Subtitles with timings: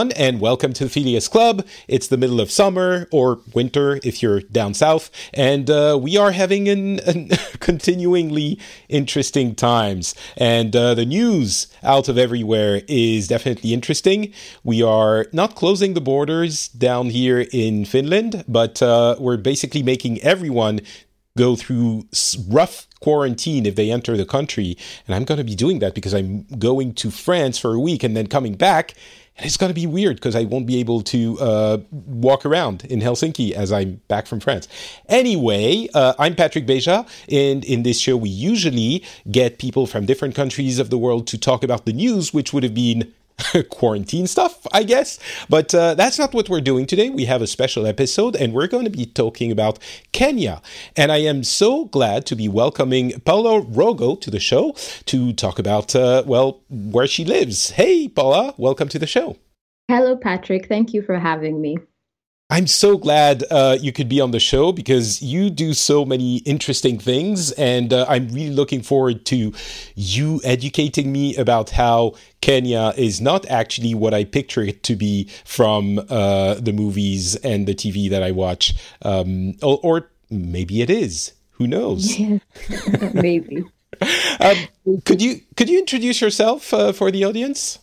[0.00, 1.66] everyone, and welcome to the Phileas Club.
[1.86, 6.32] It's the middle of summer or winter if you're down south, and uh, we are
[6.32, 7.28] having an, an
[7.60, 10.14] continuingly interesting times.
[10.38, 14.32] And uh, the news out of everywhere is definitely interesting.
[14.64, 20.22] We are not closing the borders down here in Finland, but uh, we're basically making
[20.22, 20.80] everyone
[21.36, 22.06] go through
[22.48, 24.76] rough quarantine if they enter the country.
[25.06, 28.02] And I'm going to be doing that because I'm going to France for a week
[28.02, 28.94] and then coming back.
[29.40, 32.84] And it's going to be weird because I won't be able to uh, walk around
[32.84, 34.68] in Helsinki as I'm back from France.
[35.08, 40.34] Anyway, uh, I'm Patrick Beja, and in this show, we usually get people from different
[40.34, 43.14] countries of the world to talk about the news, which would have been
[43.70, 45.18] quarantine stuff, I guess.
[45.48, 47.10] But uh, that's not what we're doing today.
[47.10, 49.78] We have a special episode and we're going to be talking about
[50.12, 50.62] Kenya.
[50.96, 54.74] And I am so glad to be welcoming Paula Rogo to the show
[55.06, 57.70] to talk about, uh, well, where she lives.
[57.70, 59.36] Hey, Paula, welcome to the show.
[59.88, 60.68] Hello, Patrick.
[60.68, 61.76] Thank you for having me.
[62.52, 66.38] I'm so glad uh, you could be on the show because you do so many
[66.38, 69.52] interesting things, and uh, I'm really looking forward to
[69.94, 75.28] you educating me about how Kenya is not actually what I picture it to be
[75.44, 80.90] from uh, the movies and the TV that I watch, um, or, or, maybe it
[80.90, 81.32] is.
[81.52, 82.18] Who knows?
[83.14, 83.64] maybe.
[84.40, 84.56] um,
[85.04, 87.79] could you could you introduce yourself uh, for the audience?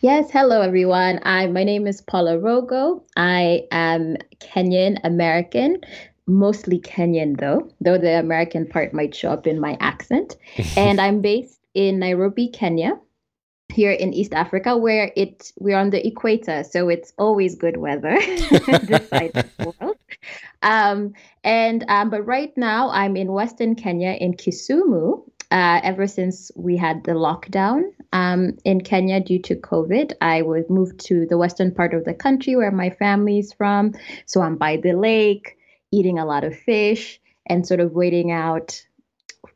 [0.00, 1.20] Yes, hello everyone.
[1.22, 3.02] I my name is Paula Rogo.
[3.16, 5.80] I am Kenyan American,
[6.26, 10.36] mostly Kenyan though, though the American part might show up in my accent.
[10.76, 12.98] and I'm based in Nairobi, Kenya,
[13.68, 18.18] here in East Africa, where it we're on the equator, so it's always good weather
[18.20, 19.96] this side of the world.
[20.62, 21.12] Um,
[21.44, 26.76] and um, but right now I'm in Western Kenya in Kisumu, uh, ever since we
[26.76, 30.12] had the lockdown um, in Kenya due to COVID.
[30.20, 33.94] I was moved to the western part of the country where my family's from.
[34.26, 35.56] So I'm by the lake,
[35.90, 38.84] eating a lot of fish, and sort of waiting out.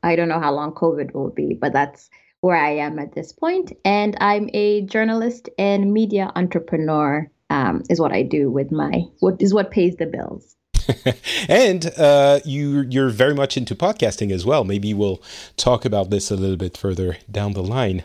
[0.02, 2.10] I don't know how long COVID will be, but that's
[2.40, 3.72] where I am at this point.
[3.84, 7.30] And I'm a journalist and media entrepreneur.
[7.50, 10.56] Um, is what I do with my what is what pays the bills.
[11.48, 14.64] and uh, you you're very much into podcasting as well.
[14.64, 15.22] Maybe we'll
[15.56, 18.04] talk about this a little bit further down the line.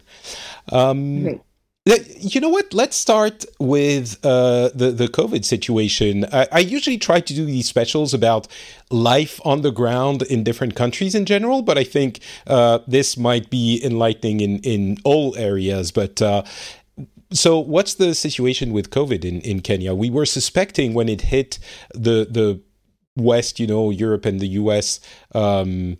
[0.72, 1.42] Um,
[2.20, 2.74] You know what?
[2.74, 6.26] Let's start with uh, the the COVID situation.
[6.32, 8.48] I, I, usually try to do these specials about
[8.92, 13.50] life on the ground in different countries in general, but I think uh, this might
[13.50, 15.92] be enlightening in in all areas.
[15.92, 16.44] But uh,
[17.32, 19.94] so what's the situation with COVID in, in Kenya?
[19.94, 21.60] We were suspecting when it hit
[21.94, 22.62] the the
[23.20, 25.00] West, you know, Europe and the US
[25.36, 25.98] um,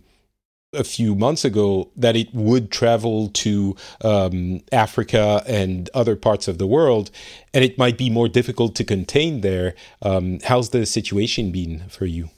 [0.72, 6.58] a few months ago that it would travel to um, Africa and other parts of
[6.58, 7.10] the world,
[7.52, 9.74] and it might be more difficult to contain there.
[10.02, 12.30] Um, how's the situation been for you?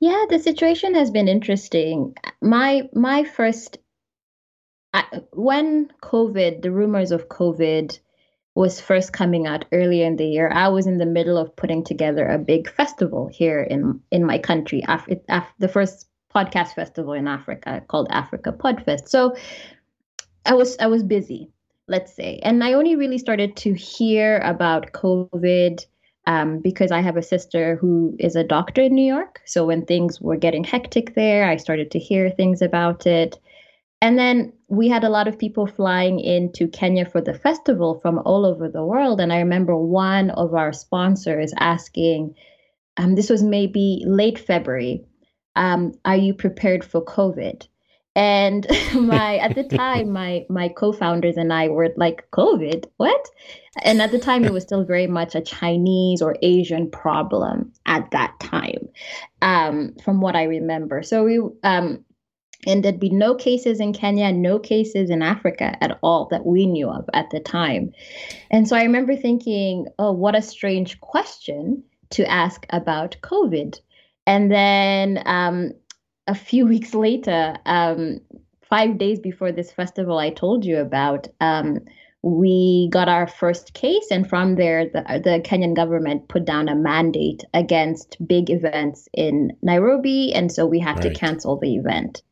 [0.00, 2.14] Yeah, the situation has been interesting.
[2.40, 3.76] My my first
[4.94, 7.98] I, when COVID, the rumors of COVID
[8.60, 11.82] was first coming out earlier in the year, I was in the middle of putting
[11.82, 17.14] together a big festival here in in my country, Af- Af- the first podcast festival
[17.14, 19.08] in Africa called Africa Podfest.
[19.08, 19.34] So
[20.44, 21.48] I was I was busy,
[21.88, 25.86] let's say, and I only really started to hear about COVID
[26.26, 29.40] um, because I have a sister who is a doctor in New York.
[29.46, 33.40] So when things were getting hectic there, I started to hear things about it.
[34.02, 38.20] And then we had a lot of people flying into Kenya for the festival from
[38.20, 39.20] all over the world.
[39.20, 42.36] And I remember one of our sponsors asking,
[42.96, 45.04] um, this was maybe late February,
[45.56, 47.66] um, are you prepared for COVID?
[48.14, 48.64] And
[48.94, 53.28] my at the time, my my co-founders and I were like, COVID, what?
[53.82, 58.08] And at the time, it was still very much a Chinese or Asian problem at
[58.12, 58.88] that time,
[59.42, 61.02] um, from what I remember.
[61.02, 62.04] So we um,
[62.66, 66.66] and there'd be no cases in Kenya, no cases in Africa at all that we
[66.66, 67.92] knew of at the time.
[68.50, 73.80] And so I remember thinking, oh, what a strange question to ask about COVID.
[74.26, 75.72] And then um,
[76.26, 78.20] a few weeks later, um,
[78.68, 81.80] five days before this festival I told you about, um,
[82.22, 86.74] we got our first case, and from there, the, the Kenyan government put down a
[86.74, 91.14] mandate against big events in Nairobi, and so we had right.
[91.14, 92.22] to cancel the event.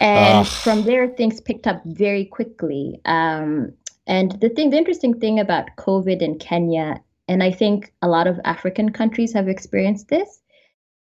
[0.00, 3.00] And from there, things picked up very quickly.
[3.04, 3.72] Um,
[4.06, 8.26] and the thing, the interesting thing about COVID in Kenya, and I think a lot
[8.26, 10.40] of African countries have experienced this,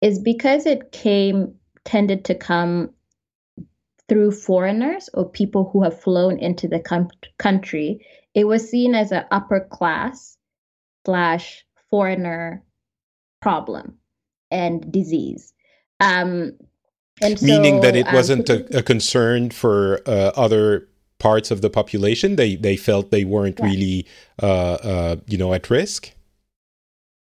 [0.02, 1.56] is because it came,
[1.86, 2.92] tended to come
[4.10, 9.12] through foreigners or people who have flown into the com- country, it was seen as
[9.12, 10.36] an upper class
[11.06, 12.64] slash foreigner
[13.42, 13.98] problem
[14.52, 15.54] and disease.
[16.00, 16.54] Um,
[17.22, 20.88] and Meaning that it um, wasn't a, a, concern for uh, other
[21.20, 22.36] parts of the population.
[22.36, 23.66] They they felt they weren't yeah.
[23.66, 24.08] really,
[24.42, 26.12] uh, uh, you know, at risk.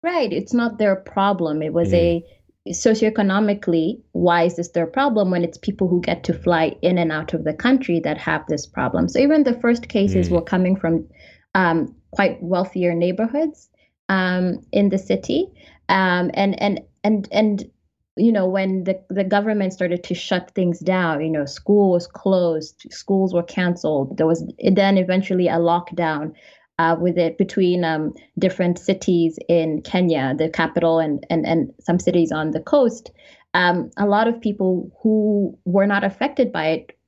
[0.02, 0.32] Right.
[0.32, 1.62] It's not their problem.
[1.62, 1.94] It was mm.
[1.94, 2.25] a
[2.69, 7.11] socioeconomically, why is this their problem when it's people who get to fly in and
[7.11, 9.08] out of the country that have this problem?
[9.08, 10.32] So even the first cases mm.
[10.32, 11.06] were coming from
[11.55, 13.69] um, quite wealthier neighborhoods
[14.08, 15.46] um, in the city,
[15.88, 17.70] um, and and and and
[18.17, 22.06] you know when the, the government started to shut things down you know school was
[22.06, 24.17] closed schools were canceled.
[24.17, 26.35] There was then eventually a lockdown
[26.79, 31.99] uh, with it between um, different cities in kenya the capital and, and, and some
[31.99, 33.11] cities on the coast.
[33.55, 36.99] Um, a lot of people who were not affected by it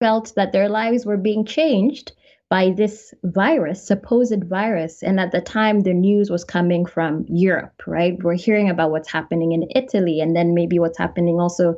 [0.00, 2.12] felt that their lives were being changed
[2.50, 5.02] by this virus, supposed virus.
[5.02, 8.16] And at the time, the news was coming from Europe, right?
[8.22, 11.76] We're hearing about what's happening in Italy and then maybe what's happening also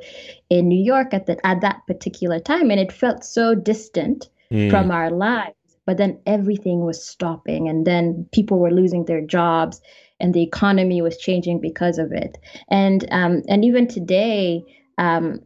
[0.49, 2.71] in New York at, the, at that particular time.
[2.71, 4.71] And it felt so distant mm.
[4.71, 5.55] from our lives.
[5.87, 9.81] But then everything was stopping, and then people were losing their jobs,
[10.21, 12.39] and the economy was changing because of it.
[12.69, 14.63] And um, and even today,
[14.99, 15.41] um,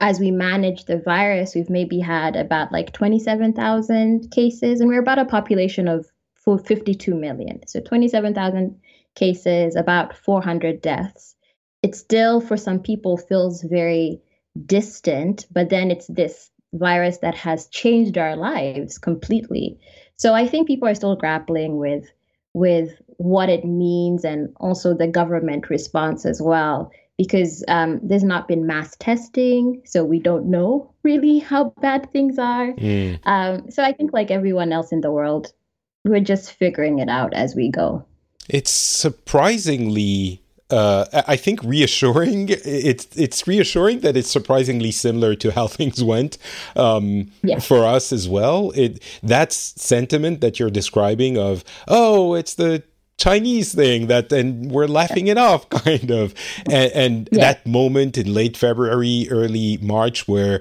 [0.00, 5.18] as we manage the virus, we've maybe had about like 27,000 cases, and we're about
[5.18, 6.06] a population of
[6.44, 7.66] 52 million.
[7.66, 8.78] So 27,000
[9.14, 11.34] cases, about 400 deaths.
[11.82, 14.20] It still, for some people, feels very
[14.66, 19.78] distant, but then it's this virus that has changed our lives completely.
[20.16, 22.04] So I think people are still grappling with
[22.52, 28.48] with what it means and also the government response as well because um, there's not
[28.48, 32.72] been mass testing, so we don't know really how bad things are.
[32.72, 33.20] Mm.
[33.24, 35.52] Um, so I think, like everyone else in the world,
[36.04, 38.04] we're just figuring it out as we go.
[38.48, 40.40] It's surprisingly.
[40.70, 42.48] Uh, I think reassuring.
[42.64, 46.38] It's it's reassuring that it's surprisingly similar to how things went
[46.74, 47.60] um, yeah.
[47.60, 48.72] for us as well.
[48.74, 52.82] It that sentiment that you're describing of oh, it's the
[53.18, 56.34] Chinese thing that and we're laughing it off kind of
[56.66, 57.40] and, and yeah.
[57.40, 60.60] that moment in late February early March where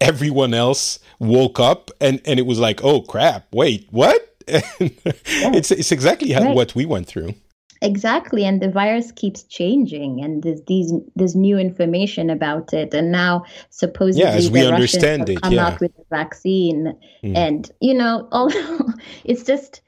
[0.00, 4.60] everyone else woke up and and it was like oh crap wait what yeah.
[4.78, 6.56] it's it's exactly how, right.
[6.56, 7.34] what we went through
[7.82, 13.12] exactly and the virus keeps changing and there's these there's new information about it and
[13.12, 15.66] now supposedly yeah, as we the understand Russians it come yeah.
[15.66, 17.36] out with the vaccine mm.
[17.36, 18.80] and you know although
[19.24, 19.82] it's just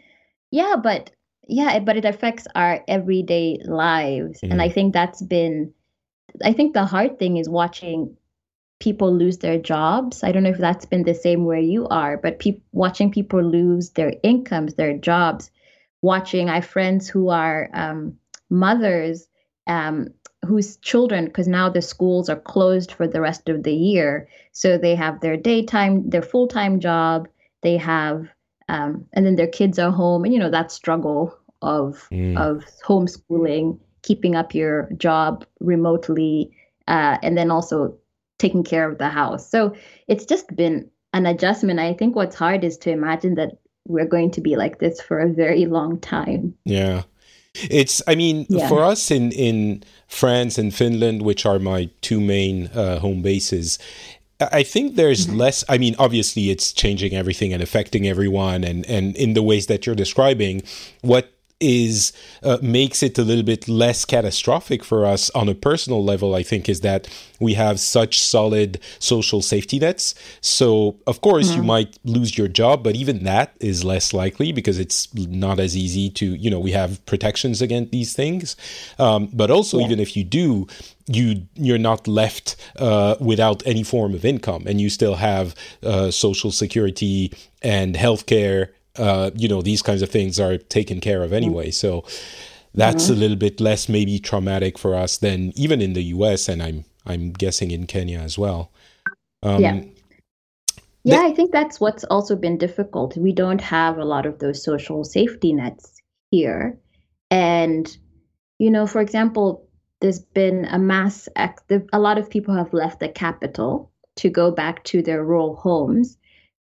[0.51, 1.11] yeah but
[1.53, 4.41] yeah but it affects our everyday lives.
[4.43, 5.73] And i think that's been
[6.45, 8.17] i think the hard thing is watching
[8.81, 10.25] people lose their jobs.
[10.25, 13.43] I don't know if that's been the same where you are but pe- watching people
[13.43, 15.51] lose their incomes their jobs
[16.01, 18.17] watching i have friends who are um,
[18.51, 19.29] mothers
[19.69, 20.09] um,
[20.45, 24.29] whose children because now the schools are closed for the rest of the year.
[24.53, 27.29] So they have their daytime their full-time job
[27.63, 28.27] they have
[28.69, 32.37] um, and then their kids are home and you know that struggle of mm.
[32.39, 36.51] of homeschooling keeping up your job remotely
[36.89, 37.97] uh, and then also
[38.39, 39.75] taking care of the house so
[40.09, 44.31] it's just been an adjustment i think what's hard is to imagine that we're going
[44.31, 47.03] to be like this for a very long time yeah
[47.55, 48.69] it's i mean yeah.
[48.69, 53.79] for us in in france and finland which are my two main uh, home bases
[54.51, 55.37] I think there's mm-hmm.
[55.37, 55.65] less.
[55.69, 59.87] I mean, obviously, it's changing everything and affecting everyone, and and in the ways that
[59.87, 60.63] you're describing.
[61.03, 66.05] What is uh, makes it a little bit less catastrophic for us on a personal
[66.05, 67.09] level i think is that
[67.41, 71.59] we have such solid social safety nets so of course mm-hmm.
[71.59, 75.77] you might lose your job but even that is less likely because it's not as
[75.77, 78.57] easy to you know we have protections against these things
[78.99, 79.87] um, but also yeah.
[79.87, 80.67] even if you do
[81.07, 86.11] you you're not left uh, without any form of income and you still have uh,
[86.11, 88.69] social security and healthcare
[88.99, 91.71] uh, you know, these kinds of things are taken care of anyway.
[91.71, 92.05] So
[92.75, 93.13] that's mm-hmm.
[93.13, 96.49] a little bit less maybe traumatic for us than even in the U.S.
[96.49, 98.71] and I'm I'm guessing in Kenya as well.
[99.43, 99.81] Um, yeah.
[101.05, 103.17] Yeah, th- I think that's what's also been difficult.
[103.17, 106.79] We don't have a lot of those social safety nets here.
[107.29, 107.95] And,
[108.61, 109.67] you know, for example,
[110.01, 114.53] there's been a mass, ex- a lot of people have left the capital to go
[114.53, 116.19] back to their rural homes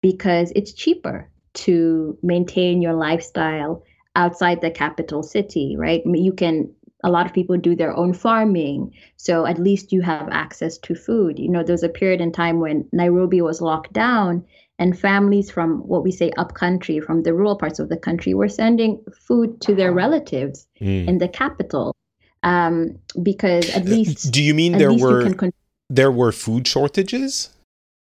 [0.02, 3.84] because it's cheaper to maintain your lifestyle
[4.16, 6.02] outside the capital city, right?
[6.06, 6.74] You can
[7.06, 10.96] a lot of people do their own farming so at least you have access to
[10.96, 14.46] food you know there's a period in time when nairobi was locked down
[14.80, 18.50] and families from what we say upcountry, from the rural parts of the country, were
[18.50, 21.08] sending food to their relatives mm.
[21.08, 21.96] in the capital.
[22.42, 25.54] Um, because at uh, least, do you mean there were con-
[25.90, 27.50] there were food shortages?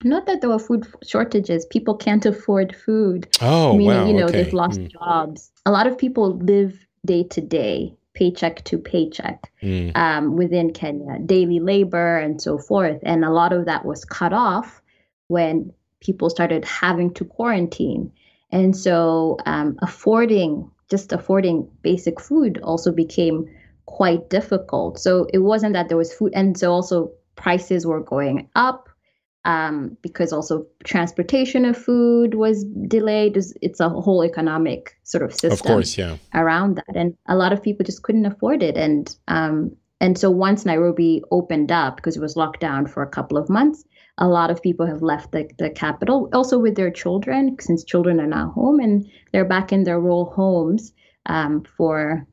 [0.03, 1.65] Not that there were food shortages.
[1.65, 3.27] People can't afford food.
[3.41, 4.43] Oh, meaning, wow, you know, okay.
[4.43, 4.91] they've lost mm.
[4.91, 5.51] jobs.
[5.65, 9.95] A lot of people live day to day, paycheck to paycheck mm.
[9.95, 12.99] um, within Kenya, daily labor and so forth.
[13.03, 14.81] And a lot of that was cut off
[15.27, 18.11] when people started having to quarantine.
[18.51, 23.49] And so um, affording, just affording basic food also became
[23.85, 24.99] quite difficult.
[24.99, 26.33] So it wasn't that there was food.
[26.35, 28.89] And so also prices were going up
[29.45, 33.37] um, because also transportation of food was delayed.
[33.61, 36.17] It's a whole economic sort of system of course, yeah.
[36.33, 36.95] around that.
[36.95, 38.77] And a lot of people just couldn't afford it.
[38.77, 43.09] And um, and so once Nairobi opened up, because it was locked down for a
[43.09, 43.85] couple of months,
[44.17, 48.19] a lot of people have left the, the capital, also with their children, since children
[48.19, 50.93] are now home and they're back in their rural homes
[51.25, 52.27] um, for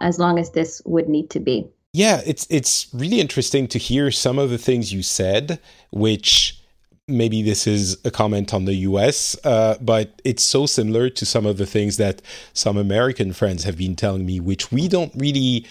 [0.00, 1.68] as long as this would need to be.
[1.92, 5.58] Yeah, it's it's really interesting to hear some of the things you said,
[5.90, 6.60] which
[7.08, 11.46] maybe this is a comment on the US, uh, but it's so similar to some
[11.46, 15.66] of the things that some American friends have been telling me, which we don't really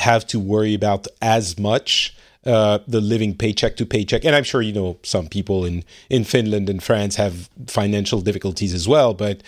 [0.00, 4.24] have to worry about as much uh, the living paycheck to paycheck.
[4.24, 8.74] And I'm sure you know some people in in Finland and France have financial difficulties
[8.74, 9.44] as well, but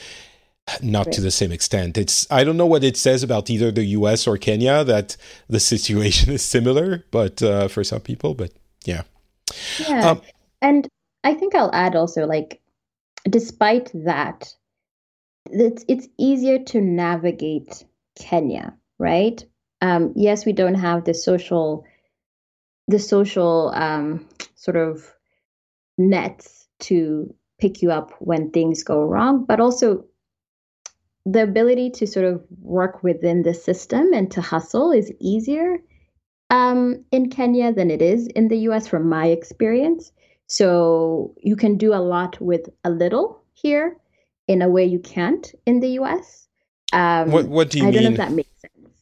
[0.83, 1.15] not right.
[1.15, 1.99] to the same extent.
[1.99, 4.27] It's I don't know what it says about either the U.S.
[4.27, 5.17] or Kenya that
[5.49, 8.53] the situation is similar, but uh, for some people, but
[8.85, 9.03] yeah,
[9.79, 10.11] yeah.
[10.11, 10.23] Um,
[10.63, 10.89] and
[11.23, 12.61] I think I'll add also like,
[13.29, 14.55] despite that,
[15.47, 17.85] it's it's easier to navigate
[18.17, 19.45] Kenya, right?
[19.81, 21.85] Um, yes, we don't have the social
[22.89, 25.13] the social um, sort of
[25.99, 30.05] nets to pick you up when things go wrong, but also
[31.27, 35.79] the ability to sort of work within the system and to hustle is easier
[36.51, 40.13] um, in Kenya than it is in the US, from my experience.
[40.47, 43.97] So you can do a lot with a little here
[44.47, 46.47] in a way you can't in the US.
[46.93, 47.95] Um, what, what do you I mean?
[47.95, 48.95] don't know if that makes sense.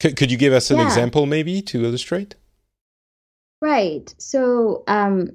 [0.00, 0.86] Could, could you give us an yeah.
[0.86, 2.34] example, maybe, to illustrate?
[3.62, 4.14] Right.
[4.18, 5.30] So, um,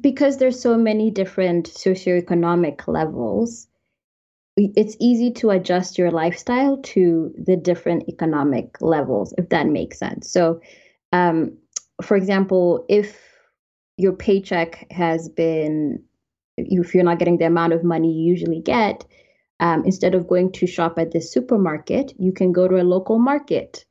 [0.00, 3.68] because there's so many different socioeconomic levels,
[4.56, 10.30] it's easy to adjust your lifestyle to the different economic levels, if that makes sense.
[10.30, 10.60] So,
[11.12, 11.56] um,
[12.02, 13.18] for example, if
[13.96, 16.02] your paycheck has been,
[16.56, 19.04] if you're not getting the amount of money you usually get,
[19.60, 23.18] um, instead of going to shop at the supermarket, you can go to a local
[23.18, 23.84] market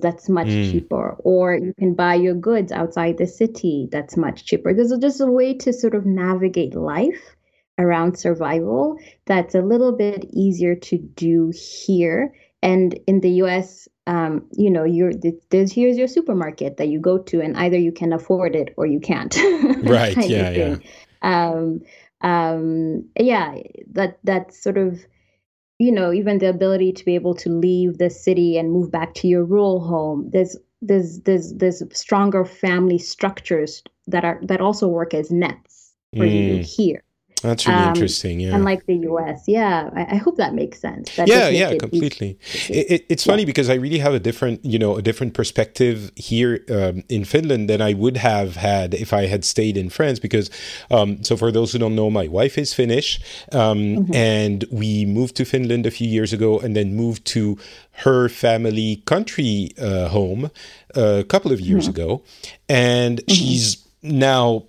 [0.00, 0.70] that's much mm.
[0.70, 5.20] cheaper or you can buy your goods outside the city that's much cheaper there's just
[5.20, 7.36] a way to sort of navigate life
[7.78, 14.44] around survival that's a little bit easier to do here and in the us um,
[14.52, 15.12] you know you're
[15.50, 18.86] there's here's your supermarket that you go to and either you can afford it or
[18.86, 19.36] you can't
[19.84, 20.76] right yeah yeah
[21.22, 21.80] um,
[22.20, 23.56] um, yeah
[23.92, 25.04] that that's sort of
[25.82, 29.14] you know, even the ability to be able to leave the city and move back
[29.14, 30.30] to your rural home.
[30.32, 36.24] There's there's there's there's stronger family structures that are that also work as nets for
[36.24, 36.58] mm.
[36.58, 37.02] you here.
[37.42, 38.40] That's really um, interesting.
[38.40, 38.54] Yeah.
[38.54, 39.44] Unlike the US.
[39.46, 39.90] Yeah.
[39.94, 41.14] I, I hope that makes sense.
[41.16, 42.38] That yeah, yeah, completely.
[42.68, 43.46] It, it, it's funny yeah.
[43.46, 47.68] because I really have a different, you know, a different perspective here um, in Finland
[47.68, 50.18] than I would have had if I had stayed in France.
[50.20, 50.50] Because,
[50.90, 53.20] um, so for those who don't know, my wife is Finnish
[53.52, 54.14] um, mm-hmm.
[54.14, 57.58] and we moved to Finland a few years ago and then moved to
[58.04, 60.50] her family country uh, home
[60.96, 62.00] uh, a couple of years mm-hmm.
[62.00, 62.22] ago.
[62.68, 63.32] And mm-hmm.
[63.32, 64.64] she's now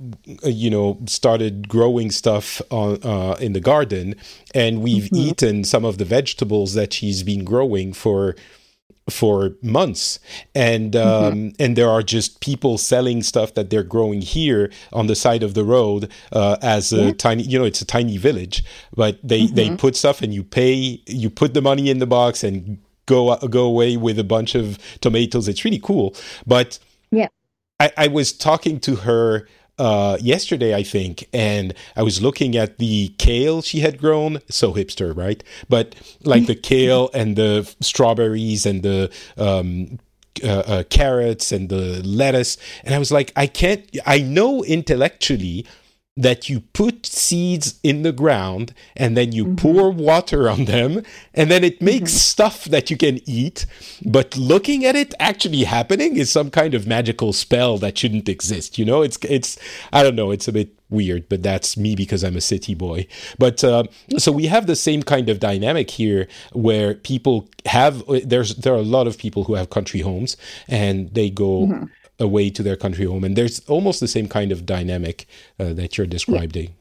[0.46, 4.16] uh, you know started growing stuff on, uh, in the garden
[4.54, 5.16] and we've mm-hmm.
[5.16, 8.36] eaten some of the vegetables that she's been growing for
[9.10, 10.20] for months
[10.56, 11.50] and um, mm-hmm.
[11.62, 15.56] and there are just people selling stuff that they're growing here on the side of
[15.56, 17.14] the road uh, as a yeah.
[17.14, 18.64] tiny you know it's a tiny village
[18.96, 19.56] but they mm-hmm.
[19.56, 23.36] they put stuff and you pay you put the money in the box and go
[23.48, 26.16] go away with a bunch of tomatoes it's really cool
[26.48, 26.80] but
[27.12, 27.28] yeah
[27.80, 29.48] I, I was talking to her
[29.80, 34.40] uh, yesterday, I think, and I was looking at the kale she had grown.
[34.50, 35.44] So hipster, right?
[35.68, 40.00] But like the kale and the strawberries and the um,
[40.44, 43.86] uh, uh, carrots and the lettuce, and I was like, I can't.
[44.06, 45.66] I know intellectually
[46.16, 49.56] that you put seeds in the ground and then you mm-hmm.
[49.56, 51.02] pour water on them
[51.34, 52.18] and then it makes mm-hmm.
[52.18, 53.66] stuff that you can eat
[54.06, 58.78] but looking at it actually happening is some kind of magical spell that shouldn't exist
[58.78, 59.58] you know it's it's
[59.92, 63.08] i don't know it's a bit weird, but that's me because I'm a city boy.
[63.38, 63.86] But uh,
[64.18, 68.78] so we have the same kind of dynamic here, where people have there's there are
[68.78, 70.38] a lot of people who have country homes,
[70.70, 71.68] and they go.
[71.68, 71.86] Mm-hmm.
[72.24, 75.28] Away to their country home, and there's almost the same kind of dynamic
[75.60, 76.74] uh, that you're describing.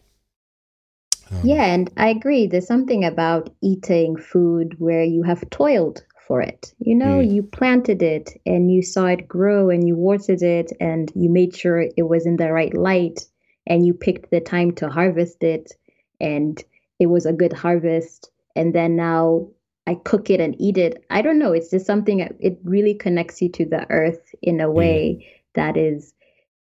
[1.31, 2.47] Um, yeah, and I agree.
[2.47, 6.73] There's something about eating food where you have toiled for it.
[6.79, 7.31] You know, mm.
[7.31, 11.55] you planted it and you saw it grow and you watered it and you made
[11.57, 13.27] sure it was in the right light
[13.67, 15.73] and you picked the time to harvest it
[16.21, 16.63] and
[16.99, 18.31] it was a good harvest.
[18.55, 19.49] And then now
[19.87, 21.05] I cook it and eat it.
[21.11, 21.53] I don't know.
[21.53, 25.27] It's just something, it really connects you to the earth in a way mm.
[25.55, 26.15] that is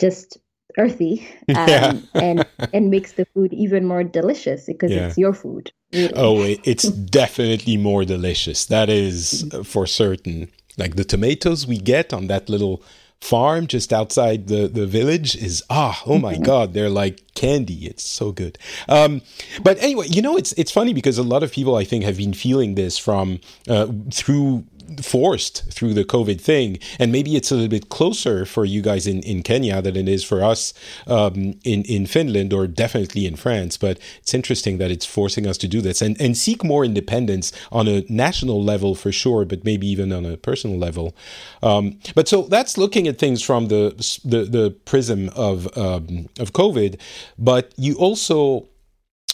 [0.01, 0.39] just
[0.77, 2.01] earthy um, yeah.
[2.15, 5.09] and and makes the food even more delicious because yeah.
[5.09, 5.73] it's your food.
[5.93, 6.13] Really.
[6.15, 6.85] Oh, it's
[7.21, 8.67] definitely more delicious.
[8.67, 9.63] That is mm-hmm.
[9.63, 10.51] for certain.
[10.77, 12.83] Like the tomatoes we get on that little
[13.21, 16.45] farm just outside the, the village is ah oh my mm-hmm.
[16.45, 18.57] god they're like candy it's so good
[18.89, 19.21] um,
[19.63, 22.17] but anyway you know it's it's funny because a lot of people i think have
[22.17, 24.65] been feeling this from uh, through
[25.03, 26.79] forced through the COVID thing.
[26.99, 30.09] And maybe it's a little bit closer for you guys in, in Kenya than it
[30.09, 30.73] is for us
[31.07, 33.77] um, in, in Finland or definitely in France.
[33.77, 37.53] But it's interesting that it's forcing us to do this and, and seek more independence
[37.71, 41.15] on a national level for sure, but maybe even on a personal level.
[41.63, 46.53] Um, but so that's looking at things from the, the, the prism of, um, of
[46.53, 46.99] COVID.
[47.39, 48.69] But you also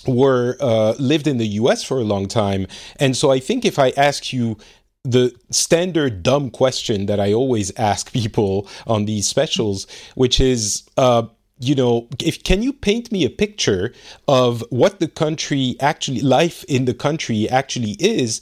[0.06, 2.66] were uh, lived in the US for a long time.
[2.96, 4.58] And so I think if I ask you
[5.04, 11.26] the standard dumb question that I always ask people on these specials, which is, uh,
[11.60, 13.92] you know, if can you paint me a picture
[14.26, 18.40] of what the country actually, life in the country actually is,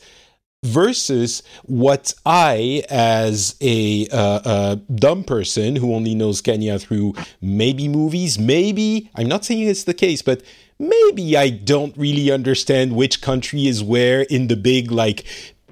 [0.64, 7.88] versus what I, as a, uh, a dumb person who only knows Kenya through maybe
[7.88, 10.42] movies, maybe I'm not saying it's the case, but
[10.79, 15.25] maybe I don't really understand which country is where in the big like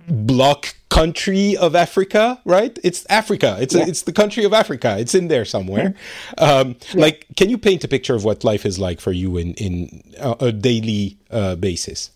[0.08, 2.78] block country of Africa, right?
[2.84, 3.56] It's Africa.
[3.60, 3.84] It's yeah.
[3.84, 4.96] a, it's the country of Africa.
[4.98, 5.94] It's in there somewhere.
[6.36, 7.00] Um, yeah.
[7.00, 10.02] Like, can you paint a picture of what life is like for you in in
[10.18, 12.10] a, a daily uh, basis?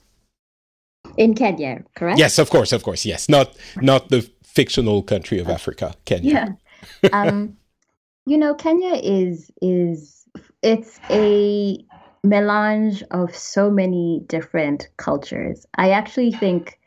[1.16, 2.18] In Kenya, correct?
[2.18, 3.04] Yes, of course, of course.
[3.04, 6.56] Yes, not not the fictional country of Africa, Kenya.
[7.02, 7.10] Yeah.
[7.12, 7.56] um,
[8.26, 10.26] you know, Kenya is is
[10.62, 11.78] it's a
[12.24, 15.66] melange of so many different cultures.
[15.76, 16.78] I actually think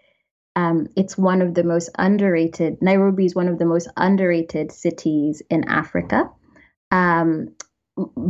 [0.57, 2.81] um, it's one of the most underrated.
[2.81, 6.31] Nairobi is one of the most underrated cities in Africa
[6.89, 7.49] um,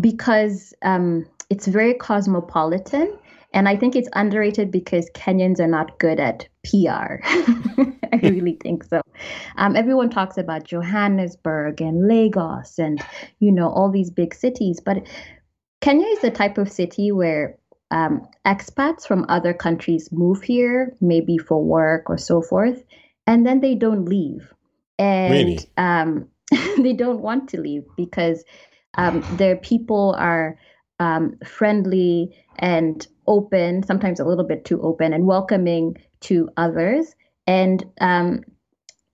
[0.01, 3.17] because um, it's very cosmopolitan.
[3.53, 7.21] And I think it's underrated because Kenyans are not good at PR.
[7.23, 8.99] I really think so.
[9.55, 13.01] Um, everyone talks about Johannesburg and Lagos and,
[13.39, 14.81] you know, all these big cities.
[14.81, 15.07] But
[15.79, 17.57] Kenya is the type of city where
[17.91, 22.83] um, expats from other countries move here, maybe for work or so forth,
[23.25, 24.53] and then they don't leave.
[24.99, 25.59] And really?
[25.77, 26.27] um,
[26.77, 28.43] they don't want to leave because
[28.97, 30.57] um, their people are
[30.99, 37.13] um, friendly and open, sometimes a little bit too open and welcoming to others.
[37.45, 38.41] And um,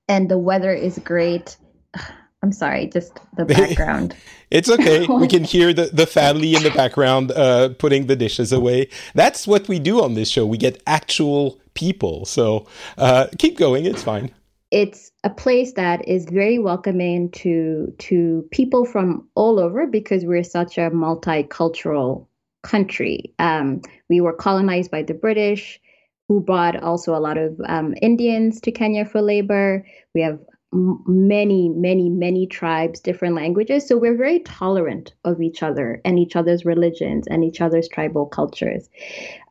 [0.07, 1.57] and the weather is great.
[2.43, 4.15] I'm sorry, just the background.
[4.51, 5.07] it's okay.
[5.09, 8.89] we can hear the, the family in the background uh, putting the dishes away.
[9.15, 10.45] That's what we do on this show.
[10.45, 12.25] We get actual people.
[12.25, 13.85] So uh, keep going.
[13.85, 14.29] It's fine.
[14.71, 20.43] It's a place that is very welcoming to to people from all over because we're
[20.43, 22.27] such a multicultural
[22.63, 23.33] country.
[23.39, 25.79] Um, we were colonized by the British,
[26.27, 29.85] who brought also a lot of um, Indians to Kenya for labor.
[30.15, 30.39] We have
[30.73, 33.87] many, many, many tribes, different languages.
[33.87, 38.25] So we're very tolerant of each other and each other's religions and each other's tribal
[38.25, 38.89] cultures.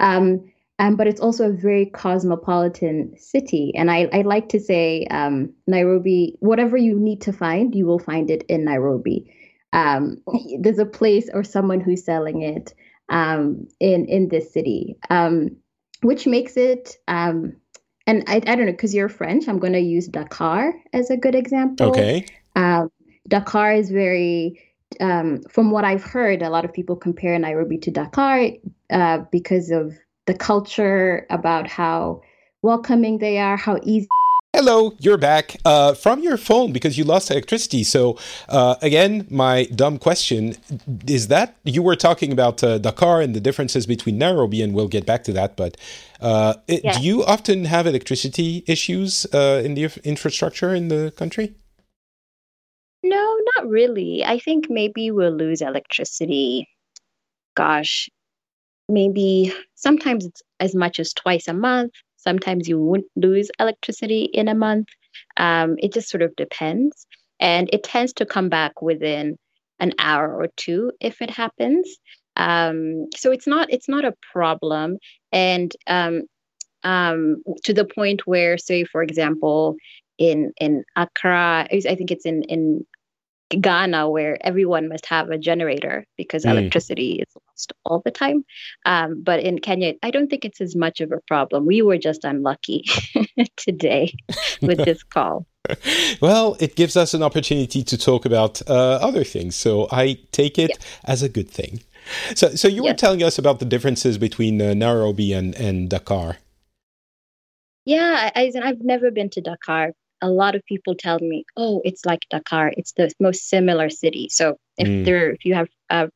[0.01, 3.73] Um, um, but it's also a very cosmopolitan city.
[3.77, 8.01] And I, I like to say um, Nairobi, whatever you need to find, you will
[8.01, 9.33] find it in Nairobi.
[9.73, 10.17] Um,
[10.61, 12.75] there's a place or someone who's selling it
[13.09, 15.57] um, in, in this city, um,
[16.03, 16.97] which makes it
[18.07, 19.49] and I, I don't know because you're French.
[19.49, 21.89] I'm going to use Dakar as a good example.
[21.89, 22.27] Okay.
[22.57, 22.91] Um,
[23.29, 24.61] Dakar is very,
[25.01, 28.49] um, from what I've heard, a lot of people compare Nairobi to Dakar
[28.91, 29.95] uh, because of
[30.27, 32.23] the culture, about how
[32.63, 34.09] welcoming they are, how easy
[34.55, 37.83] Hello, you're back uh, from your phone because you lost electricity.
[37.85, 38.19] So,
[38.51, 40.55] uh, again, my dumb question
[41.07, 44.89] is that you were talking about uh, Dakar and the differences between Nairobi, and we'll
[44.89, 45.57] get back to that.
[45.57, 45.79] But
[46.21, 51.55] uh, it, do you often have electricity issues uh, in the infrastructure in the country?
[53.03, 54.23] No, not really.
[54.23, 56.69] I think maybe we'll lose electricity
[57.55, 58.09] gosh,
[58.89, 61.93] maybe sometimes it's as much as twice a month.
[62.23, 64.89] Sometimes you won't lose electricity in a month.
[65.37, 67.07] Um, it just sort of depends.
[67.41, 69.37] And it tends to come back within
[69.81, 71.99] an hour or two if it happens.
[72.37, 74.99] Um, so it's not it's not a problem.
[75.33, 76.23] And um,
[76.85, 79.77] um, to the point where, say, for example,
[80.19, 82.87] in in Accra, I think it's in in
[83.61, 86.51] Ghana where everyone must have a generator because mm.
[86.51, 88.45] electricity is lost all the time.
[88.87, 91.67] Um, but in Kenya, I don't think it's as much of a problem.
[91.67, 92.85] We were just unlucky
[93.57, 94.15] today
[94.61, 95.47] with this call.
[96.21, 99.55] Well, it gives us an opportunity to talk about uh, other things.
[99.57, 100.77] So I take it yeah.
[101.05, 101.83] as a good thing.
[102.35, 106.39] So, so you were telling us about the differences between uh, Nairobi and, and Dakar.
[107.85, 109.93] Yeah, I, I've never been to Dakar.
[110.23, 112.73] A lot of people tell me, "Oh, it's like Dakar.
[112.77, 115.05] It's the most similar city." So if mm.
[115.05, 116.07] there, if you have uh,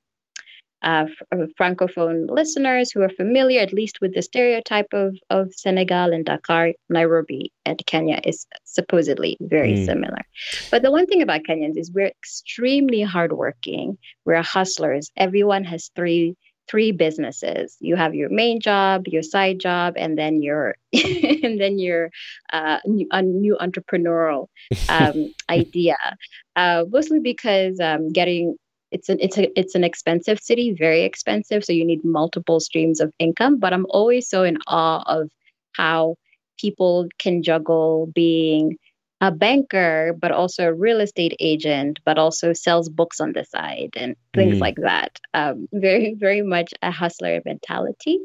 [0.82, 1.06] uh,
[1.58, 6.72] francophone listeners who are familiar, at least with the stereotype of of Senegal and Dakar,
[6.88, 9.84] Nairobi and Kenya is supposedly very mm.
[9.84, 10.22] similar.
[10.70, 13.98] But the one thing about Kenyans is we're extremely hardworking.
[14.24, 15.10] We're hustlers.
[15.16, 16.36] Everyone has three
[16.68, 17.76] three businesses.
[17.80, 22.10] You have your main job, your side job, and then your and then your
[22.52, 24.48] uh, new, a new entrepreneurial
[24.88, 25.96] um, idea.
[26.54, 28.56] Uh, mostly because um, getting
[28.90, 31.64] it's an it's a it's an expensive city, very expensive.
[31.64, 33.58] So you need multiple streams of income.
[33.58, 35.28] But I'm always so in awe of
[35.72, 36.16] how
[36.58, 38.76] people can juggle being
[39.20, 43.90] a banker, but also a real estate agent, but also sells books on the side
[43.96, 44.60] and things mm.
[44.60, 45.18] like that.
[45.32, 48.18] Um, very, very much a hustler mentality.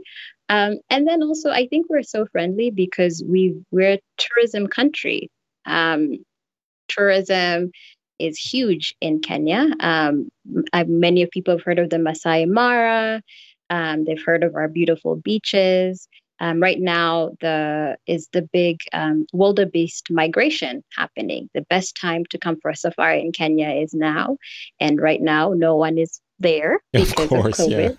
[0.50, 5.30] Um, and then also, I think we're so friendly because we we're a tourism country.
[5.66, 6.26] Um,
[6.90, 7.72] tourism
[8.20, 9.68] is huge in Kenya.
[9.80, 10.30] Um,
[10.74, 13.22] I, many of people have heard of the Masai Mara.
[13.70, 16.10] Um, they've heard of our beautiful beaches.
[16.42, 21.52] Um, right now, the is the big um, wildebeest migration happening.
[21.54, 24.38] The best time to come for a safari in Kenya is now,
[24.80, 27.98] and right now, no one is there because of, course, of COVID.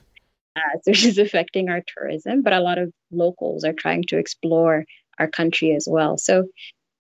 [0.56, 0.62] Yeah.
[0.62, 4.18] Uh, so which is affecting our tourism, but a lot of locals are trying to
[4.18, 4.86] explore
[5.20, 6.18] our country as well.
[6.18, 6.48] So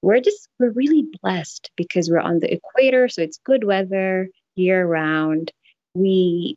[0.00, 4.86] we're just we're really blessed because we're on the equator, so it's good weather year
[4.86, 5.50] round.
[5.94, 6.56] We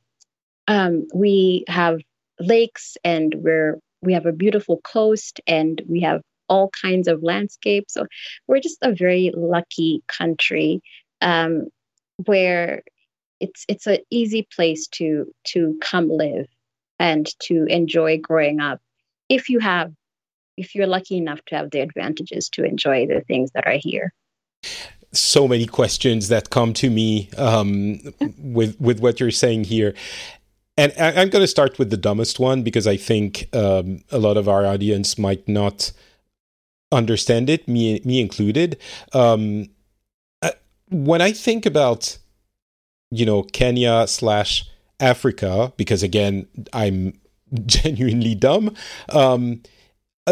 [0.68, 2.02] um, we have
[2.40, 7.94] lakes and we're we have a beautiful coast and we have all kinds of landscapes.
[7.94, 8.06] So
[8.48, 10.82] we're just a very lucky country
[11.22, 11.68] um,
[12.26, 12.84] where
[13.40, 16.48] it's it's an easy place to to come live
[17.00, 18.80] and to enjoy growing up
[19.28, 19.92] if you have
[20.58, 24.14] if you're lucky enough to have the advantages to enjoy the things that are here
[25.12, 28.00] so many questions that come to me um,
[28.38, 29.94] with with what you're saying here
[30.78, 34.20] and I, am going to start with the dumbest one because I think um, a
[34.20, 35.92] lot of our audience might not
[36.92, 38.78] understand it, me me included.
[39.14, 39.70] Um,
[40.42, 40.52] uh,
[40.90, 42.18] when I think about,
[43.10, 47.20] you know, Kenya slash Africa, because again, I'm
[47.66, 48.74] genuinely dumb.
[49.10, 49.62] Um,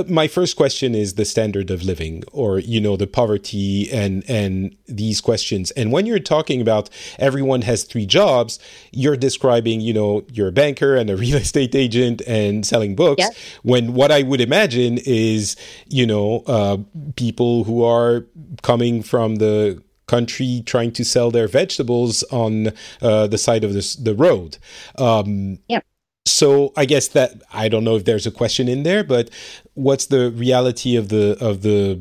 [0.07, 4.75] my first question is the standard of living or you know the poverty and and
[4.87, 5.69] these questions.
[5.71, 8.57] And when you're talking about everyone has three jobs
[8.91, 13.19] you're describing you know you're a banker and a real estate agent and selling books
[13.19, 13.29] yeah.
[13.61, 15.55] when what i would imagine is
[15.87, 16.77] you know uh,
[17.15, 18.25] people who are
[18.63, 23.95] coming from the country trying to sell their vegetables on uh, the side of this,
[23.95, 24.57] the road.
[24.97, 25.79] Um, yeah
[26.25, 29.29] so I guess that I don't know if there's a question in there, but
[29.75, 31.99] what's the reality of the of the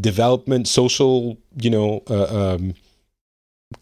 [0.00, 2.74] development, social, you know, uh, um,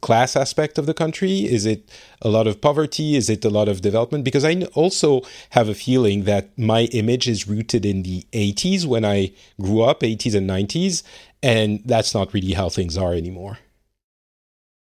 [0.00, 1.40] class aspect of the country?
[1.40, 1.90] Is it
[2.22, 3.16] a lot of poverty?
[3.16, 4.24] Is it a lot of development?
[4.24, 9.04] Because I also have a feeling that my image is rooted in the 80s when
[9.04, 11.02] I grew up, 80s and 90s,
[11.42, 13.58] and that's not really how things are anymore.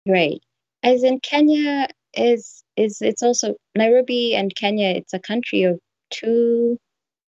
[0.06, 0.40] Right.
[0.82, 4.88] As in Kenya is is it's also Nairobi and Kenya.
[4.88, 6.78] It's a country of two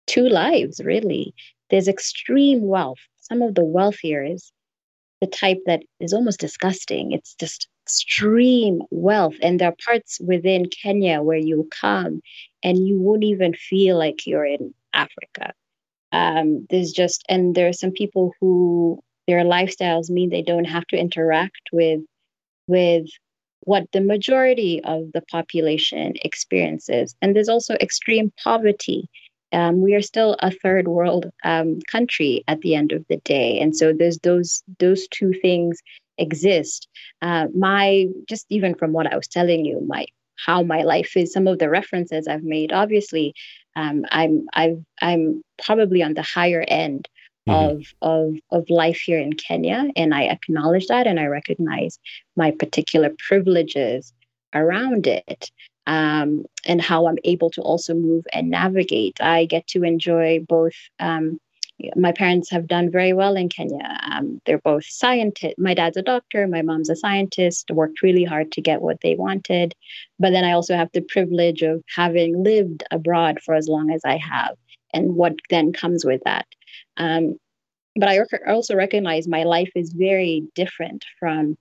[0.10, 1.34] two lives, really.
[1.69, 2.98] There's extreme wealth.
[3.17, 4.52] Some of the wealthier is
[5.22, 7.12] the type that is almost disgusting.
[7.12, 12.22] It's just extreme wealth, and there are parts within Kenya where you come
[12.63, 15.54] and you won't even feel like you're in Africa.
[16.12, 20.88] Um, there's just, and there are some people who their lifestyles mean they don't have
[20.88, 22.02] to interact with
[22.67, 23.06] with
[23.62, 27.15] what the majority of the population experiences.
[27.22, 29.08] And there's also extreme poverty.
[29.52, 33.60] Um, we are still a third world um, country at the end of the day,
[33.60, 35.80] and so there's those those two things
[36.18, 36.88] exist.
[37.22, 40.06] Uh, my just even from what I was telling you, my
[40.46, 42.72] how my life is, some of the references I've made.
[42.72, 43.34] Obviously,
[43.76, 47.08] um, I'm I've, I'm probably on the higher end
[47.48, 47.78] mm-hmm.
[47.78, 52.00] of of of life here in Kenya, and I acknowledge that, and I recognize
[52.36, 54.14] my particular privileges
[54.54, 55.52] around it.
[55.97, 59.17] Um, and how I'm able to also move and navigate.
[59.19, 61.39] I get to enjoy both um,
[61.95, 63.99] my parents have done very well in Kenya.
[64.12, 65.56] Um, they're both scientists.
[65.58, 69.15] My dad's a doctor, my mom's a scientist, worked really hard to get what they
[69.15, 69.73] wanted.
[70.19, 74.02] But then I also have the privilege of having lived abroad for as long as
[74.04, 74.56] I have,
[74.93, 76.47] and what then comes with that.
[76.97, 77.38] Um,
[77.95, 81.58] but I also recognize my life is very different from,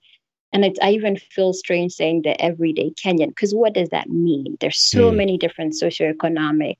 [0.51, 4.57] and it's, I even feel strange saying the everyday Kenyan, because what does that mean?
[4.59, 5.15] There's so mm.
[5.17, 6.77] many different socioeconomic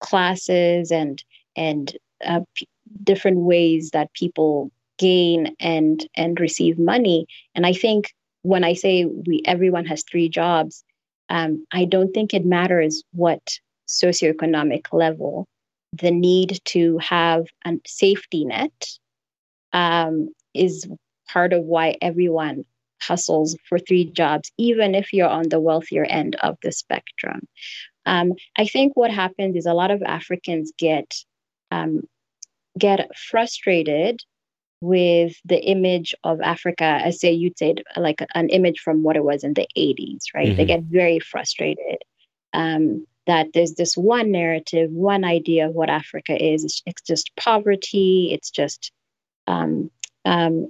[0.00, 1.22] classes and
[1.56, 2.68] and uh, p-
[3.04, 7.26] different ways that people gain and and receive money.
[7.54, 10.84] And I think when I say we everyone has three jobs,
[11.28, 13.58] um, I don't think it matters what
[13.88, 15.46] socioeconomic level.
[15.92, 18.88] The need to have a safety net
[19.72, 20.86] um, is
[21.28, 22.64] part of why everyone
[23.00, 27.46] hustles for three jobs, even if you're on the wealthier end of the spectrum.
[28.06, 31.14] Um, I think what happens is a lot of Africans get
[31.70, 32.02] um,
[32.78, 34.20] get frustrated
[34.80, 39.24] with the image of Africa, as say you'd say like an image from what it
[39.24, 40.48] was in the 80s, right?
[40.48, 40.56] Mm-hmm.
[40.56, 41.98] They get very frustrated
[42.52, 46.64] um, that there's this one narrative, one idea of what Africa is.
[46.64, 48.30] It's, it's just poverty.
[48.32, 48.92] It's just
[49.46, 49.90] um,
[50.24, 50.68] um,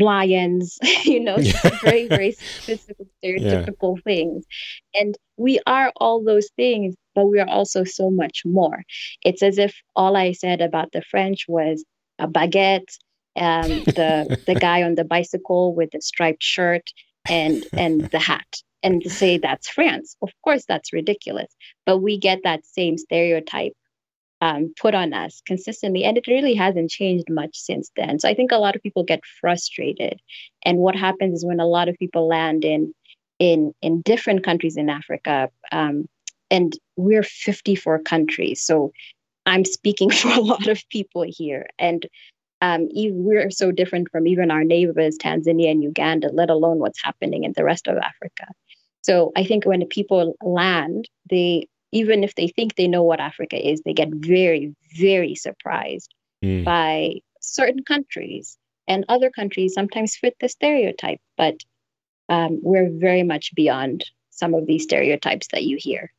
[0.00, 1.36] lions, you know,
[1.82, 4.02] very, very specific, stereotypical yeah.
[4.04, 4.44] things.
[4.94, 8.82] And we are all those things, but we are also so much more.
[9.24, 11.84] It's as if all I said about the French was
[12.18, 12.96] a baguette,
[13.36, 16.90] um, the the guy on the bicycle with the striped shirt
[17.28, 20.16] and and the hat, and to say that's France.
[20.22, 21.52] Of course, that's ridiculous.
[21.86, 23.72] But we get that same stereotype
[24.44, 28.18] um, put on us consistently, and it really hasn't changed much since then.
[28.18, 30.20] So I think a lot of people get frustrated,
[30.66, 32.92] and what happens is when a lot of people land in
[33.38, 36.06] in in different countries in Africa, um,
[36.50, 38.92] and we're 54 countries, so
[39.46, 42.06] I'm speaking for a lot of people here, and
[42.60, 47.44] um, we're so different from even our neighbors, Tanzania and Uganda, let alone what's happening
[47.44, 48.46] in the rest of Africa.
[49.00, 53.56] So I think when people land, they even if they think they know what Africa
[53.56, 56.12] is, they get very, very surprised
[56.44, 56.64] mm.
[56.64, 58.58] by certain countries.
[58.86, 61.56] And other countries sometimes fit the stereotype, but
[62.28, 66.12] um, we're very much beyond some of these stereotypes that you hear.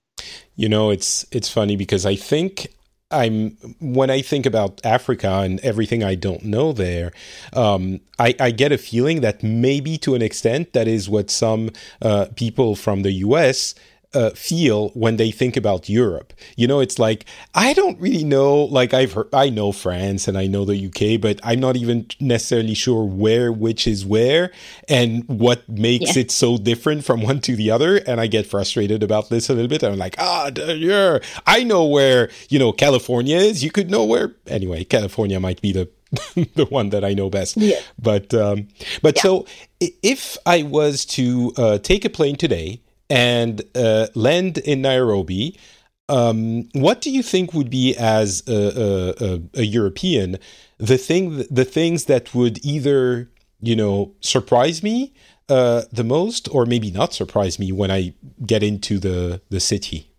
[0.56, 2.68] You know, it's it's funny because I think
[3.12, 7.12] I'm when I think about Africa and everything I don't know there,
[7.54, 11.72] um, I, I, get a feeling that maybe to an extent that is what some
[12.02, 13.76] uh, people from the U.S
[14.16, 16.34] uh, feel when they think about Europe.
[16.56, 18.64] You know, it's like I don't really know.
[18.64, 22.08] Like I've heard, I know France and I know the UK, but I'm not even
[22.20, 24.52] necessarily sure where which is where
[24.88, 26.22] and what makes yeah.
[26.22, 27.98] it so different from one to the other.
[27.98, 29.84] And I get frustrated about this a little bit.
[29.84, 33.64] I'm like, ah, yeah, I know where you know California is.
[33.64, 34.36] You could know where.
[34.48, 35.90] Anyway, California might be the
[36.56, 37.58] the one that I know best.
[37.58, 37.80] Yeah.
[38.02, 38.70] But um,
[39.02, 39.22] but yeah.
[39.22, 39.46] so
[39.80, 45.58] if I was to uh, take a plane today and uh, land in Nairobi.
[46.08, 50.38] Um, what do you think would be, as a, a, a, European,
[50.78, 55.14] the thing, the things that would either you know surprise me
[55.50, 58.14] uh, the most, or maybe not surprise me when I
[58.46, 60.15] get into the the city?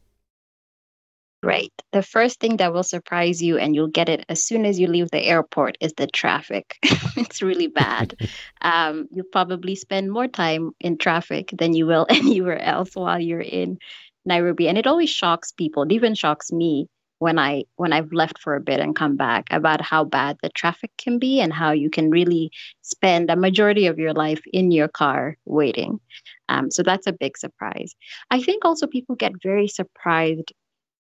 [1.43, 1.73] Right.
[1.93, 4.87] The first thing that will surprise you, and you'll get it as soon as you
[4.87, 6.77] leave the airport, is the traffic.
[7.17, 8.15] it's really bad.
[8.63, 13.41] um, you'll probably spend more time in traffic than you will anywhere else while you're
[13.41, 13.79] in
[14.25, 14.69] Nairobi.
[14.69, 15.85] And it always shocks people.
[15.85, 19.47] It even shocks me when I when I've left for a bit and come back
[19.51, 22.51] about how bad the traffic can be and how you can really
[22.83, 26.01] spend a majority of your life in your car waiting.
[26.49, 27.95] Um, so that's a big surprise.
[28.31, 30.53] I think also people get very surprised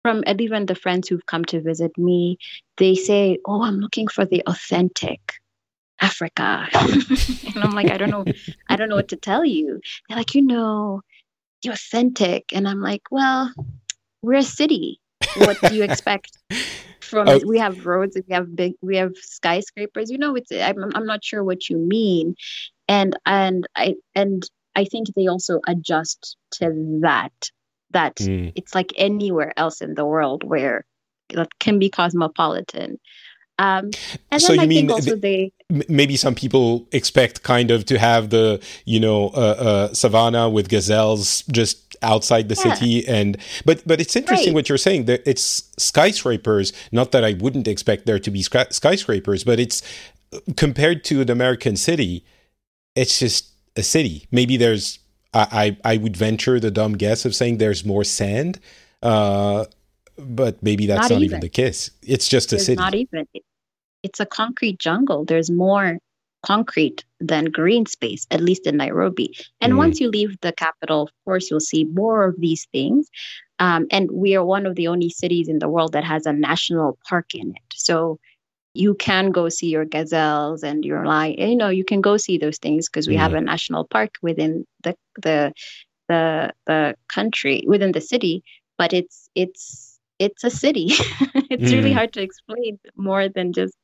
[0.06, 2.38] from even the friends who've come to visit me,
[2.76, 5.20] they say, "Oh, I'm looking for the authentic
[6.00, 8.24] Africa," and I'm like, "I don't know,
[8.68, 11.02] I don't know what to tell you." They're like, "You know,
[11.64, 13.52] the authentic," and I'm like, "Well,
[14.22, 15.00] we're a city.
[15.38, 16.38] What do you expect?"
[17.00, 17.40] From oh.
[17.44, 20.08] we have roads, we have big, we have skyscrapers.
[20.08, 22.36] You know, it's I'm, I'm not sure what you mean,
[22.86, 27.50] and and I and I think they also adjust to that
[27.96, 28.52] that mm.
[28.54, 30.84] it's like anywhere else in the world where
[31.30, 32.98] that can be cosmopolitan.
[33.58, 33.90] Um,
[34.30, 35.50] and so then I think also they
[35.88, 40.68] maybe some people expect kind of to have the you know uh, uh, savannah with
[40.68, 42.74] gazelles just outside the yeah.
[42.74, 44.54] city and but but it's interesting right.
[44.56, 49.42] what you're saying that it's skyscrapers not that i wouldn't expect there to be skyscrapers
[49.44, 49.80] but it's
[50.56, 52.22] compared to an american city
[52.94, 54.98] it's just a city maybe there's
[55.34, 58.60] i i, I would venture the dumb guess of saying there's more sand
[59.02, 59.64] uh
[60.18, 61.24] but maybe that's not, not even.
[61.24, 61.40] even.
[61.40, 63.26] the case it's just a city not even
[64.02, 65.98] it's a concrete jungle there's more
[66.46, 69.36] concrete than green space, at least in Nairobi.
[69.60, 69.78] And mm.
[69.78, 73.08] once you leave the capital, of course, you'll see more of these things.
[73.58, 76.32] Um, and we are one of the only cities in the world that has a
[76.32, 77.62] national park in it.
[77.74, 78.18] So
[78.76, 81.38] you can go see your gazelles and your lion.
[81.38, 83.20] You know, you can go see those things because we mm.
[83.20, 85.52] have a national park within the the
[86.08, 88.42] the the country within the city.
[88.78, 90.86] But it's it's it's a city.
[91.50, 91.72] it's mm.
[91.72, 93.76] really hard to explain more than just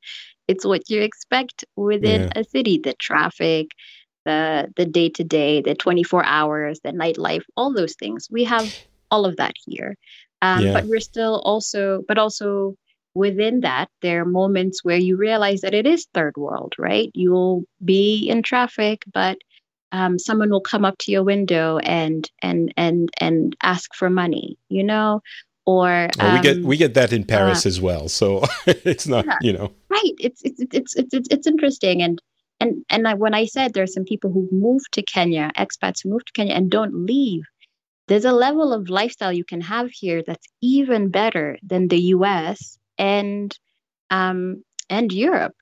[0.48, 2.40] it's what you expect within yeah.
[2.40, 3.68] a city the traffic
[4.24, 8.72] the the day to day the 24 hours the nightlife all those things we have
[9.10, 9.96] all of that here
[10.42, 10.72] um, yeah.
[10.72, 12.74] but we're still also but also
[13.14, 17.64] within that there are moments where you realize that it is third world right you'll
[17.84, 19.38] be in traffic but
[19.92, 24.56] um, someone will come up to your window and and and and ask for money
[24.68, 25.20] you know
[25.64, 28.08] or well, we get um, we get that in Paris uh, as well.
[28.08, 30.14] So it's not yeah, you know right.
[30.18, 32.20] It's it's it's it's it's, it's interesting and
[32.60, 36.02] and and I, when I said there are some people who move to Kenya, expats
[36.02, 37.42] who move to Kenya and don't leave,
[38.08, 42.78] there's a level of lifestyle you can have here that's even better than the U.S.
[43.02, 43.58] and
[44.10, 45.54] um, and Europe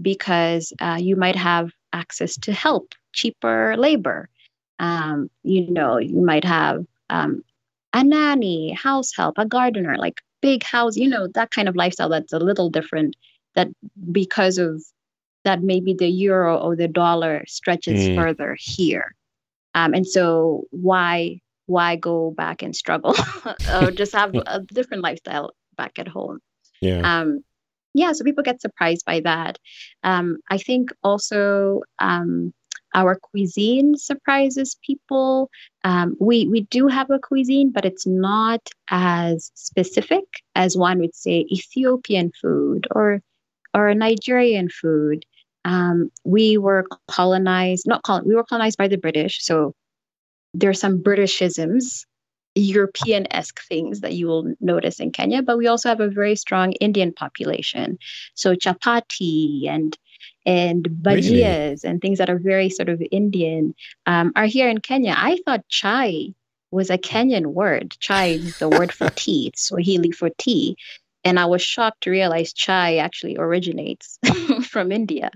[0.00, 4.28] because uh, you might have access to help, cheaper labor.
[4.78, 7.42] Um, you know, you might have um,
[7.92, 12.10] a nanny, house help, a gardener, like big house, you know, that kind of lifestyle
[12.10, 13.16] that's a little different
[13.54, 13.68] that
[14.12, 14.84] because of
[15.44, 18.16] that maybe the euro or the dollar stretches mm.
[18.16, 19.14] further here.
[19.74, 23.16] Um, and so why why go back and struggle
[23.74, 26.40] or just have a different lifestyle back at home?
[26.80, 27.00] Yeah.
[27.02, 27.40] Um,
[27.94, 29.58] yeah, so people get surprised by that.
[30.04, 32.52] Um, I think also um,
[32.94, 35.50] our cuisine surprises people.
[35.84, 38.60] Um, we we do have a cuisine, but it's not
[38.90, 43.22] as specific as one would say Ethiopian food or
[43.74, 45.24] or Nigerian food.
[45.64, 49.74] Um, we were colonized, not col- we were colonized by the British, so
[50.54, 52.04] there are some Britishisms,
[52.60, 56.36] European esque things that you will notice in Kenya, but we also have a very
[56.36, 57.98] strong Indian population.
[58.34, 59.96] So chapati and
[60.46, 61.78] and bhajias really?
[61.84, 63.74] and things that are very sort of Indian
[64.06, 65.14] um, are here in Kenya.
[65.16, 66.34] I thought chai
[66.70, 67.96] was a Kenyan word.
[67.98, 70.76] Chai is the word for tea, it's Swahili for tea.
[71.24, 74.18] And I was shocked to realize chai actually originates
[74.62, 75.30] from India.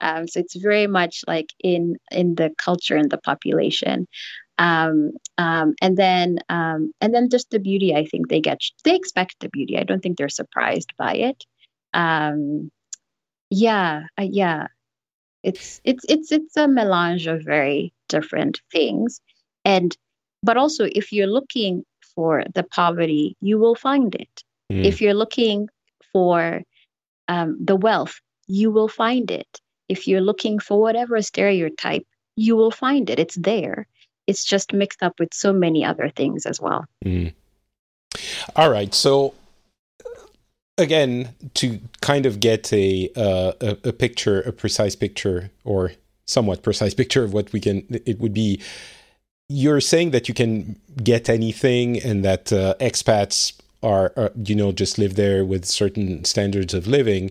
[0.00, 4.08] Um, so it's very much like in in the culture and the population.
[4.58, 7.94] Um, um, and then um, and then just the beauty.
[7.94, 9.78] I think they get they expect the beauty.
[9.78, 11.44] I don't think they're surprised by it.
[11.94, 12.70] Um,
[13.50, 14.66] yeah uh, yeah
[15.42, 19.20] it's it's it's it's a melange of very different things
[19.64, 19.96] and
[20.42, 24.84] but also if you're looking for the poverty you will find it mm.
[24.84, 25.68] if you're looking
[26.12, 26.62] for
[27.28, 32.70] um, the wealth you will find it if you're looking for whatever stereotype you will
[32.70, 33.86] find it it's there
[34.28, 37.32] it's just mixed up with so many other things as well mm.
[38.54, 39.34] all right so
[40.78, 43.52] again to kind of get a, uh,
[43.84, 45.92] a, picture, a precise picture, or
[46.24, 47.84] somewhat precise picture of what we can.
[48.06, 48.62] It would be.
[49.50, 54.72] You're saying that you can get anything, and that uh, expats are, are, you know,
[54.72, 57.30] just live there with certain standards of living.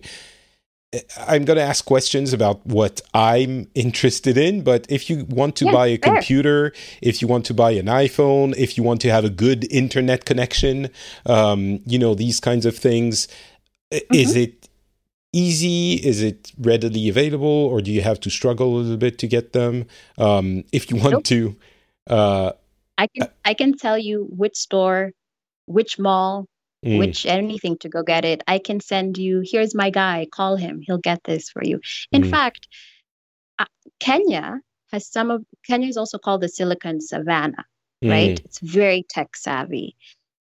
[1.26, 5.66] I'm going to ask questions about what I'm interested in, but if you want to
[5.66, 6.72] yeah, buy a computer,
[7.02, 10.24] if you want to buy an iPhone, if you want to have a good internet
[10.24, 10.88] connection,
[11.26, 13.28] um, you know, these kinds of things,
[13.92, 14.14] mm-hmm.
[14.14, 14.70] is it
[15.34, 15.94] easy?
[15.96, 19.52] Is it readily available, or do you have to struggle a little bit to get
[19.52, 19.84] them?
[20.16, 21.24] Um, if you want nope.
[21.24, 21.56] to,
[22.08, 22.52] uh,
[22.96, 25.12] I can I can tell you which store,
[25.66, 26.46] which mall,
[26.84, 26.98] mm.
[26.98, 28.42] which anything to go get it.
[28.46, 31.80] I can send you, here's my guy, call him, he'll get this for you.
[32.12, 32.30] In mm.
[32.30, 32.68] fact,
[33.58, 33.66] uh,
[34.00, 34.60] Kenya
[34.92, 37.64] has some of, Kenya is also called the Silicon Savannah,
[38.02, 38.10] mm.
[38.10, 38.40] right?
[38.40, 39.96] It's very tech savvy.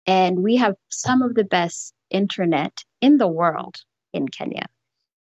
[0.07, 3.77] And we have some of the best internet in the world
[4.13, 4.67] in Kenya.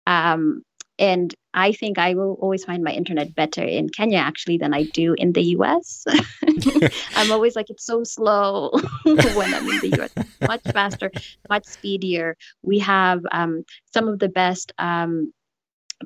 [0.07, 0.63] Um,
[1.03, 4.85] and I think I will always find my internet better in Kenya actually than I
[4.85, 6.05] do in the US.
[7.17, 8.71] I'm always like, it's so slow
[9.03, 11.11] when I'm in the US, much faster,
[11.51, 12.37] much speedier.
[12.63, 15.33] We have um, some of the best um,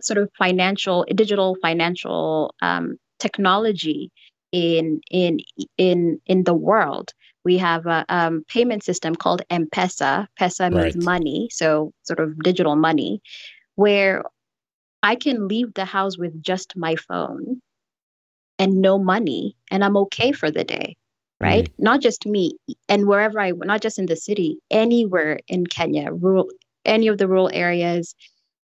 [0.01, 4.11] sort of financial, digital financial um, technology
[4.51, 5.41] in in
[5.77, 7.13] in in the world.
[7.45, 10.27] We have a um, payment system called M-Pesa.
[10.41, 11.05] Pesa means right.
[11.05, 13.21] money, so sort of digital money,
[13.77, 14.25] where
[15.03, 17.61] I can leave the house with just my phone
[18.59, 20.97] and no money, and I'm okay for the day
[21.41, 21.71] right?
[21.79, 22.57] Not just me,
[22.89, 26.49] and wherever I, not just in the city, anywhere in Kenya, rural,
[26.85, 28.15] any of the rural areas,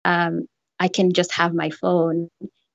[0.05, 0.47] um,
[0.79, 2.29] I can just have my phone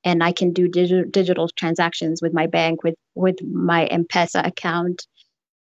[0.05, 5.07] and I can do digital, digital transactions with my bank, with with my M-Pesa account,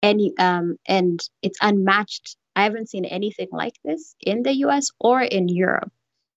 [0.03, 2.37] any um, and it's unmatched.
[2.57, 4.89] I haven't seen anything like this in the U.S.
[4.99, 5.93] or in Europe.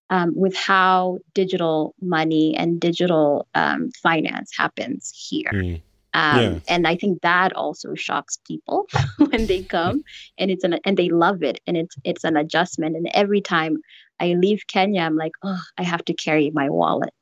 [0.09, 5.49] Um, with how digital money and digital um, finance happens here.
[5.51, 5.81] Mm.
[6.13, 6.59] Um, yeah.
[6.67, 8.87] And I think that also shocks people
[9.17, 10.03] when they come,
[10.37, 12.95] and it's an and they love it, and it's it's an adjustment.
[12.95, 13.77] And every time
[14.19, 17.13] I leave Kenya, I'm like, oh, I have to carry my wallet.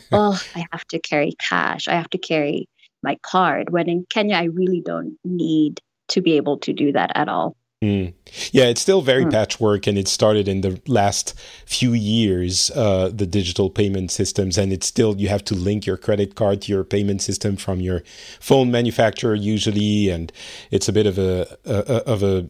[0.12, 1.86] oh, I have to carry cash.
[1.86, 2.68] I have to carry
[3.02, 3.70] my card.
[3.70, 7.56] When in Kenya, I really don't need to be able to do that at all.
[7.82, 8.14] Mm.
[8.52, 9.32] Yeah, it's still very mm.
[9.32, 11.34] patchwork, and it started in the last
[11.66, 15.96] few years, uh, the digital payment systems, and it's still you have to link your
[15.96, 18.04] credit card to your payment system from your
[18.38, 20.32] phone manufacturer usually, and
[20.70, 22.48] it's a bit of a, a of a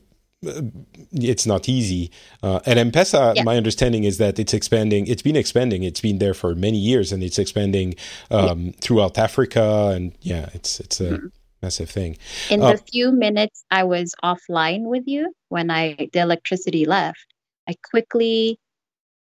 [1.13, 2.11] it's not easy.
[2.43, 3.43] Uh, and M-Pesa, yeah.
[3.45, 5.07] my understanding is that it's expanding.
[5.07, 5.83] It's been expanding.
[5.85, 7.95] It's been there for many years, and it's expanding
[8.31, 8.73] um, yeah.
[8.81, 9.93] throughout Africa.
[9.95, 11.31] And yeah, it's it's a mm
[11.63, 12.19] massive thing.
[12.51, 17.27] In uh, the few minutes I was offline with you, when I the electricity left,
[17.69, 18.59] I quickly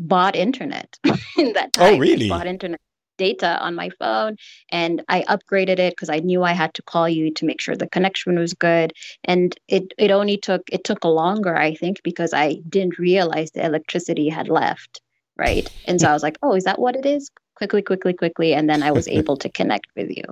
[0.01, 0.99] bought internet
[1.39, 1.95] in that oh, time.
[1.95, 2.31] Oh, really?
[2.31, 2.81] I bought internet
[3.17, 4.37] data on my phone
[4.71, 7.77] and I upgraded it because I knew I had to call you to make sure
[7.77, 8.93] the connection was good.
[9.25, 13.65] And it it only took it took longer, I think, because I didn't realize the
[13.65, 15.01] electricity had left.
[15.37, 15.71] Right.
[15.87, 17.31] And so I was like, oh, is that what it is?
[17.57, 18.55] Quickly, quickly, quickly.
[18.55, 20.25] And then I was able to connect with you.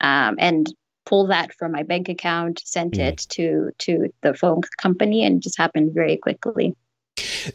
[0.00, 0.72] Um, and
[1.08, 3.08] pull that from my bank account, sent mm.
[3.08, 6.76] it to to the phone company, and it just happened very quickly.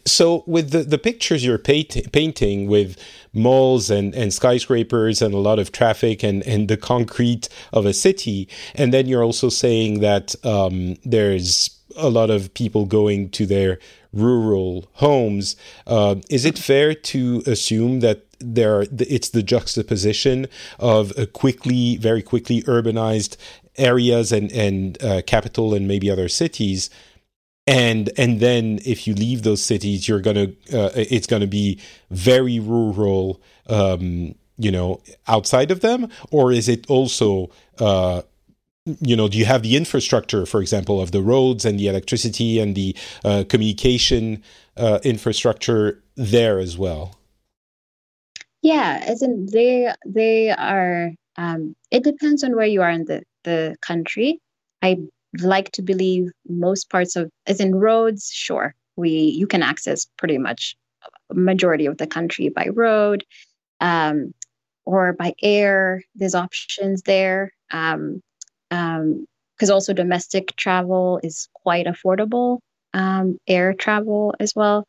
[0.06, 2.98] So, with the, the pictures you're paint, painting with
[3.32, 7.94] malls and, and skyscrapers and a lot of traffic and, and the concrete of a
[7.94, 13.46] city, and then you're also saying that um, there's a lot of people going to
[13.46, 13.78] their
[14.12, 15.56] rural homes.
[15.86, 20.48] Uh, is it fair to assume that there it's the juxtaposition
[20.80, 23.38] of a quickly, very quickly urbanized
[23.78, 26.90] areas and and uh, capital and maybe other cities.
[27.66, 31.80] And and then if you leave those cities you're gonna uh, it's gonna be
[32.12, 36.10] very rural um, you know outside of them?
[36.32, 38.24] Or is it also uh,
[38.86, 42.60] you know do you have the infrastructure for example of the roads and the electricity
[42.60, 44.44] and the uh, communication
[44.76, 47.16] uh, infrastructure there as well
[48.64, 51.12] yeah, as in they they are.
[51.36, 54.40] Um, it depends on where you are in the the country.
[54.82, 54.98] I
[55.42, 60.38] like to believe most parts of, as in roads, sure, we you can access pretty
[60.38, 60.76] much
[61.32, 63.26] majority of the country by road,
[63.82, 64.34] um,
[64.86, 66.02] or by air.
[66.16, 67.52] There's options there.
[67.72, 68.22] Um,
[68.72, 72.60] um, because also domestic travel is quite affordable.
[72.94, 74.86] Um, air travel as well.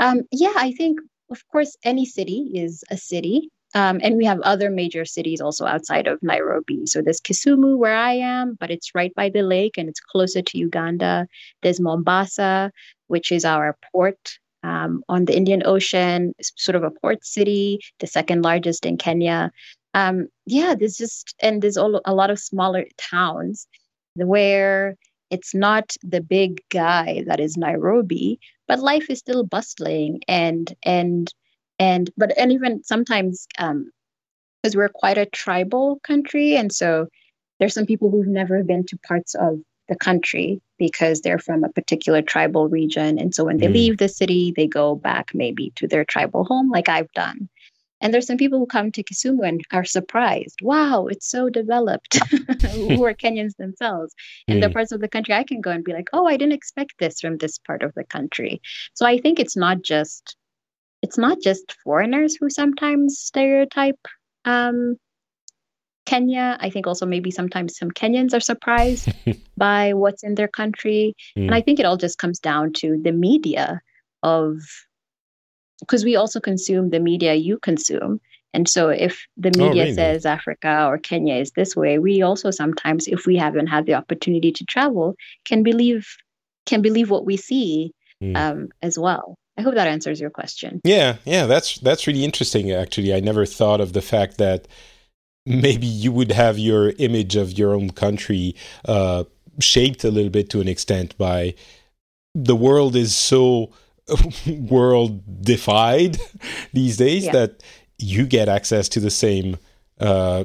[0.00, 1.00] Um, yeah, I think
[1.34, 3.50] of course, any city is a city.
[3.76, 6.86] Um, and we have other major cities also outside of Nairobi.
[6.86, 10.42] So there's Kisumu, where I am, but it's right by the lake and it's closer
[10.42, 11.26] to Uganda.
[11.62, 12.70] There's Mombasa,
[13.08, 18.06] which is our port um, on the Indian Ocean, sort of a port city, the
[18.06, 19.50] second largest in Kenya.
[19.92, 23.66] Um, yeah, there's just, and there's all, a lot of smaller towns
[24.14, 24.94] where
[25.34, 31.34] it's not the big guy that is Nairobi, but life is still bustling and and
[31.80, 33.90] and but and even sometimes um
[34.62, 37.06] because we're quite a tribal country and so
[37.58, 39.58] there's some people who've never been to parts of
[39.88, 43.74] the country because they're from a particular tribal region and so when they mm.
[43.74, 47.48] leave the city they go back maybe to their tribal home like i've done
[48.00, 50.58] and there's some people who come to Kisumu and are surprised.
[50.62, 52.18] Wow, it's so developed.
[52.72, 54.14] who are Kenyans themselves.
[54.48, 54.66] And mm.
[54.66, 56.94] the parts of the country I can go and be like, oh, I didn't expect
[56.98, 58.60] this from this part of the country.
[58.94, 60.36] So I think it's not just
[61.02, 64.00] it's not just foreigners who sometimes stereotype
[64.46, 64.96] um,
[66.06, 66.56] Kenya.
[66.60, 69.10] I think also maybe sometimes some Kenyans are surprised
[69.56, 71.14] by what's in their country.
[71.36, 71.46] Mm.
[71.46, 73.80] And I think it all just comes down to the media
[74.22, 74.56] of
[75.86, 78.20] because we also consume the media you consume.
[78.52, 79.94] And so if the oh, media oh, really?
[79.94, 83.94] says Africa or Kenya is this way, we also sometimes, if we haven't had the
[83.94, 86.06] opportunity to travel, can believe
[86.66, 88.36] can believe what we see mm.
[88.36, 89.36] um, as well.
[89.58, 90.80] I hope that answers your question.
[90.84, 92.72] Yeah, yeah, that's that's really interesting.
[92.72, 94.66] Actually, I never thought of the fact that
[95.46, 98.56] maybe you would have your image of your own country
[98.86, 99.24] uh,
[99.60, 101.54] shaped a little bit to an extent by
[102.34, 103.70] the world is so
[104.46, 106.18] world defied
[106.72, 107.32] these days yeah.
[107.32, 107.62] that
[107.98, 109.56] you get access to the same
[110.00, 110.44] uh,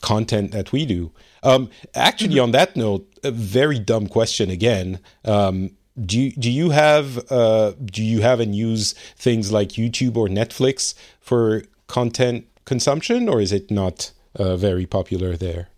[0.00, 1.12] content that we do.
[1.42, 2.44] Um, actually, mm-hmm.
[2.44, 5.00] on that note, a very dumb question again.
[5.24, 5.70] Um,
[6.04, 10.28] do you, do you have uh, do you have and use things like YouTube or
[10.28, 15.68] Netflix for content consumption, or is it not uh, very popular there?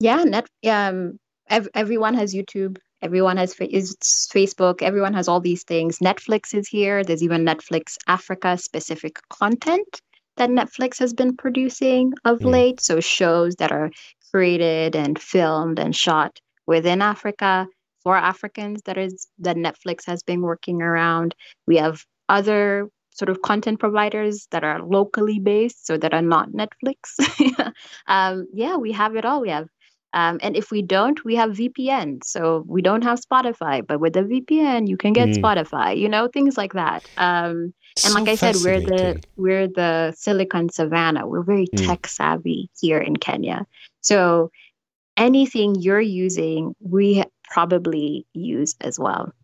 [0.00, 0.46] Yeah, net.
[0.66, 2.76] Um, ev- everyone has YouTube.
[3.06, 3.96] Everyone has is
[4.34, 4.82] Facebook.
[4.82, 6.00] Everyone has all these things.
[6.00, 7.04] Netflix is here.
[7.04, 10.00] There's even Netflix Africa specific content
[10.38, 12.50] that Netflix has been producing of mm.
[12.50, 12.80] late.
[12.80, 13.92] So shows that are
[14.32, 17.68] created and filmed and shot within Africa
[18.02, 21.36] for Africans that is that Netflix has been working around.
[21.68, 26.50] We have other sort of content providers that are locally based, so that are not
[26.50, 26.98] Netflix.
[28.08, 29.40] um, yeah, we have it all.
[29.40, 29.68] We have
[30.16, 32.24] um, and if we don't, we have VPN.
[32.24, 35.36] So we don't have Spotify, but with a VPN, you can get mm.
[35.36, 35.94] Spotify.
[35.94, 37.04] You know, things like that.
[37.18, 41.26] Um, and like I said, we're the we're the Silicon Savannah.
[41.26, 41.86] We're very mm.
[41.86, 43.66] tech savvy here in Kenya.
[44.00, 44.50] So
[45.18, 49.34] anything you're using, we probably use as well.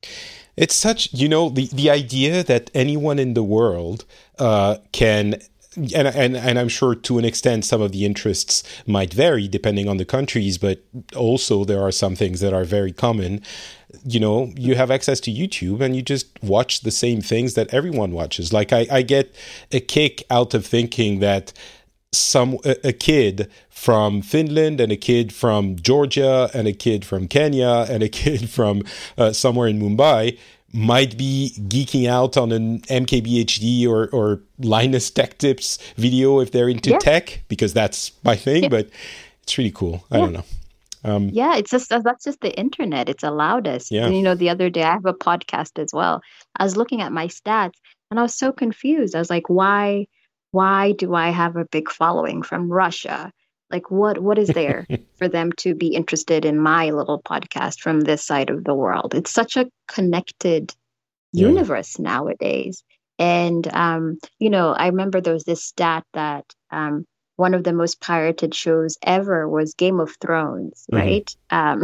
[0.56, 4.06] It's such, you know, the, the idea that anyone in the world
[4.38, 5.36] uh, can
[5.76, 9.88] and, and and I'm sure to an extent some of the interests might vary depending
[9.88, 10.82] on the countries, but
[11.16, 13.42] also there are some things that are very common.
[14.04, 17.72] You know, you have access to YouTube and you just watch the same things that
[17.72, 18.52] everyone watches.
[18.52, 19.34] Like I, I get
[19.70, 21.52] a kick out of thinking that
[22.12, 27.26] some a, a kid from Finland and a kid from Georgia and a kid from
[27.28, 28.82] Kenya and a kid from
[29.16, 30.38] uh, somewhere in Mumbai
[30.72, 36.68] might be geeking out on an MKBHD or, or Linus Tech Tips video if they're
[36.68, 36.98] into yeah.
[36.98, 38.68] tech, because that's my thing, yeah.
[38.68, 38.88] but
[39.42, 40.04] it's really cool.
[40.10, 40.24] I yeah.
[40.24, 40.44] don't know.
[41.04, 43.08] Um, yeah, it's just that's just the internet.
[43.08, 43.90] It's allowed us.
[43.90, 44.06] Yeah.
[44.06, 46.22] And, you know, the other day I have a podcast as well.
[46.56, 47.74] I was looking at my stats
[48.10, 49.14] and I was so confused.
[49.14, 50.06] I was like, why,
[50.52, 53.32] why do I have a big following from Russia?
[53.72, 58.00] Like what what is there for them to be interested in my little podcast from
[58.00, 59.14] this side of the world?
[59.14, 60.74] It's such a connected
[61.32, 61.48] yeah.
[61.48, 62.84] universe nowadays.
[63.18, 67.06] And um, you know i remember there was this stat that um,
[67.36, 71.02] one of the most pirated shows ever was game of thrones mm-hmm.
[71.02, 71.36] right?
[71.50, 71.82] Um,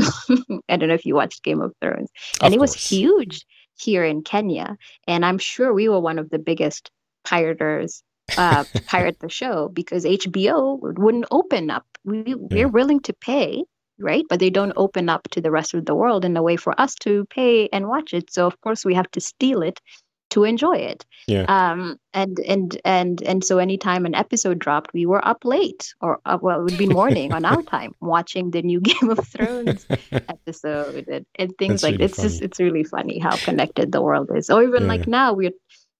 [0.68, 2.10] i don't know if you watched game of thrones.
[2.42, 3.46] And of it was huge
[3.78, 4.76] here in kenya.
[5.06, 6.90] And i'm sure we were one of the biggest
[7.24, 8.02] pirators
[8.36, 11.86] uh, pirate the show because HBO wouldn't open up.
[12.04, 13.64] We, we're willing to pay,
[13.98, 14.24] right?
[14.28, 16.78] But they don't open up to the rest of the world in a way for
[16.80, 18.32] us to pay and watch it.
[18.32, 19.80] So of course we have to steal it
[20.30, 21.06] to enjoy it.
[21.26, 21.44] Yeah.
[21.48, 21.98] Um.
[22.12, 26.38] And and and and so anytime an episode dropped, we were up late, or uh,
[26.40, 31.08] well, it would be morning on our time, watching the new Game of Thrones episode
[31.08, 32.28] and, and things That's like really it's funny.
[32.28, 34.50] just it's really funny how connected the world is.
[34.50, 34.88] Or even yeah.
[34.88, 35.52] like now, we're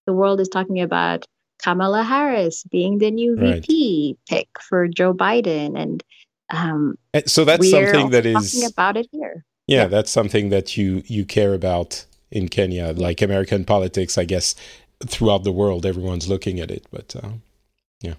[0.06, 1.24] the world is talking about
[1.62, 3.60] Kamala Harris being the new right.
[3.66, 6.04] VP pick for Joe Biden, and
[6.50, 6.96] um,
[7.26, 9.44] so that's something that is talking about it here.
[9.66, 14.24] Yeah, yeah, that's something that you you care about in Kenya, like American politics, I
[14.24, 14.54] guess.
[15.06, 17.30] Throughout the world, everyone's looking at it, but uh,
[18.00, 18.14] yeah.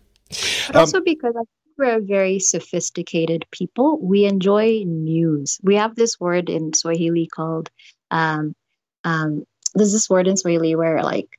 [0.68, 4.00] But um, also because I think we're a very sophisticated people.
[4.02, 5.60] We enjoy news.
[5.62, 7.70] We have this word in Swahili called
[8.12, 8.56] um,
[9.04, 11.38] um, there's this word in Swahili where like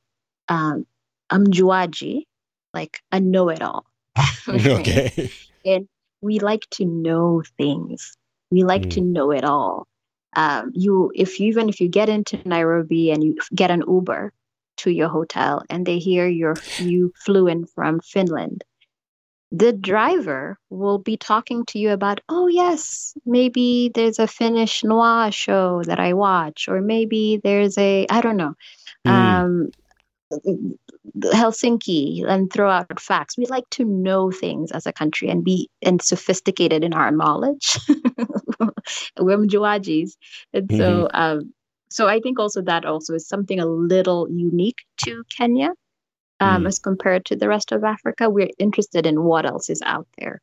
[0.48, 0.86] um,
[1.38, 2.24] mjuaji,
[2.74, 3.84] like a know-it-all.
[4.48, 5.30] okay.
[5.64, 5.88] and
[6.20, 8.16] we like to know things.
[8.50, 8.90] We like mm.
[8.92, 9.86] to know it all.
[10.36, 14.32] Um, you, if you, even if you get into Nairobi and you get an Uber
[14.78, 18.64] to your hotel, and they hear you're you flew in from Finland,
[19.52, 25.32] the driver will be talking to you about, oh yes, maybe there's a Finnish noir
[25.32, 28.54] show that I watch, or maybe there's a I don't know.
[29.06, 29.10] Mm.
[29.10, 29.70] Um,
[31.18, 33.38] Helsinki and throw out facts.
[33.38, 37.78] We like to know things as a country and be and sophisticated in our knowledge.
[39.18, 40.16] We're Mjuajis.
[40.52, 40.78] And mm-hmm.
[40.78, 41.52] so um,
[41.90, 45.70] so I think also that also is something a little unique to Kenya
[46.38, 46.68] um, mm.
[46.68, 48.30] as compared to the rest of Africa.
[48.30, 50.40] We're interested in what else is out there.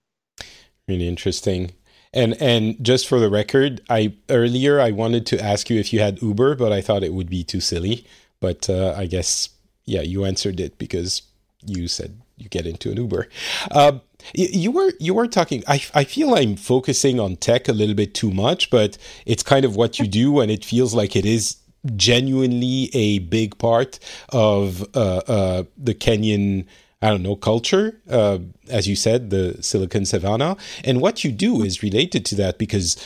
[0.87, 1.71] Really interesting.
[2.13, 5.99] And and just for the record, I earlier I wanted to ask you if you
[5.99, 8.05] had Uber, but I thought it would be too silly.
[8.39, 9.49] But uh, I guess
[9.87, 11.23] yeah, you answered it because
[11.65, 13.27] you said you get into an Uber.
[13.71, 13.93] Uh,
[14.33, 15.63] you were you were talking.
[15.67, 19.65] I I feel I'm focusing on tech a little bit too much, but it's kind
[19.65, 21.57] of what you do, and it feels like it is
[21.95, 23.97] genuinely a big part
[24.29, 26.65] of uh, uh, the Kenyan
[27.01, 30.57] I don't know, culture, uh, as you said, the Silicon Savannah.
[30.83, 32.97] And what you do is related to that because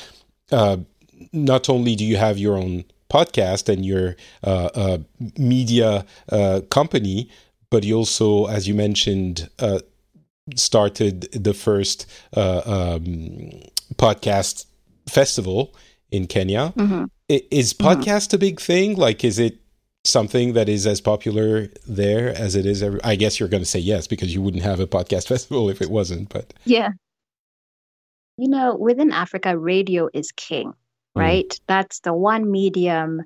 [0.50, 0.78] uh,
[1.34, 4.98] not only do you have your own podcast and your uh, uh
[5.38, 7.30] media uh, company,
[7.70, 9.80] but you also, as you mentioned, uh,
[10.56, 13.52] started the first um,
[13.96, 14.66] podcast
[15.08, 15.76] festival
[16.12, 16.74] in Kenya.
[16.76, 17.06] Mm-hmm.
[17.30, 17.88] Is mm-hmm.
[17.88, 18.36] podcast mm-hmm.
[18.36, 18.96] a big thing?
[18.96, 19.62] Like, is it
[20.04, 23.70] something that is as popular there as it is every I guess you're going to
[23.70, 26.90] say yes because you wouldn't have a podcast festival if it wasn't but Yeah.
[28.38, 30.74] You know, within Africa radio is king.
[31.16, 31.50] Right?
[31.50, 31.60] Mm.
[31.68, 33.22] That's the one medium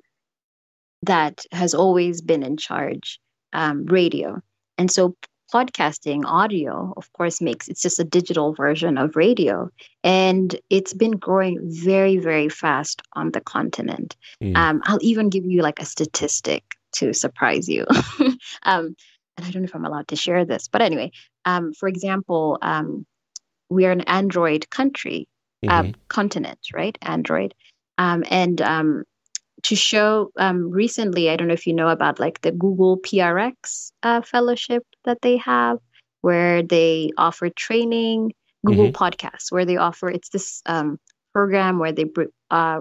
[1.02, 3.20] that has always been in charge,
[3.52, 4.40] um, radio.
[4.78, 5.16] And so
[5.52, 9.70] podcasting audio of course makes it's just a digital version of radio
[10.02, 14.56] and it's been growing very very fast on the continent mm.
[14.56, 17.86] um, i'll even give you like a statistic to surprise you
[18.64, 18.96] um,
[19.36, 21.10] and i don't know if i'm allowed to share this but anyway
[21.44, 23.06] um, for example um,
[23.70, 25.28] we are an android country
[25.68, 25.90] uh, mm-hmm.
[26.08, 27.54] continent right android
[27.98, 29.04] um, and um,
[29.62, 33.90] to show um, recently, I don't know if you know about like the Google PRX
[34.02, 35.78] uh, fellowship that they have,
[36.20, 38.32] where they offer training,
[38.64, 39.02] Google mm-hmm.
[39.02, 40.98] Podcasts, where they offer it's this um,
[41.32, 42.06] program where they
[42.50, 42.80] uh,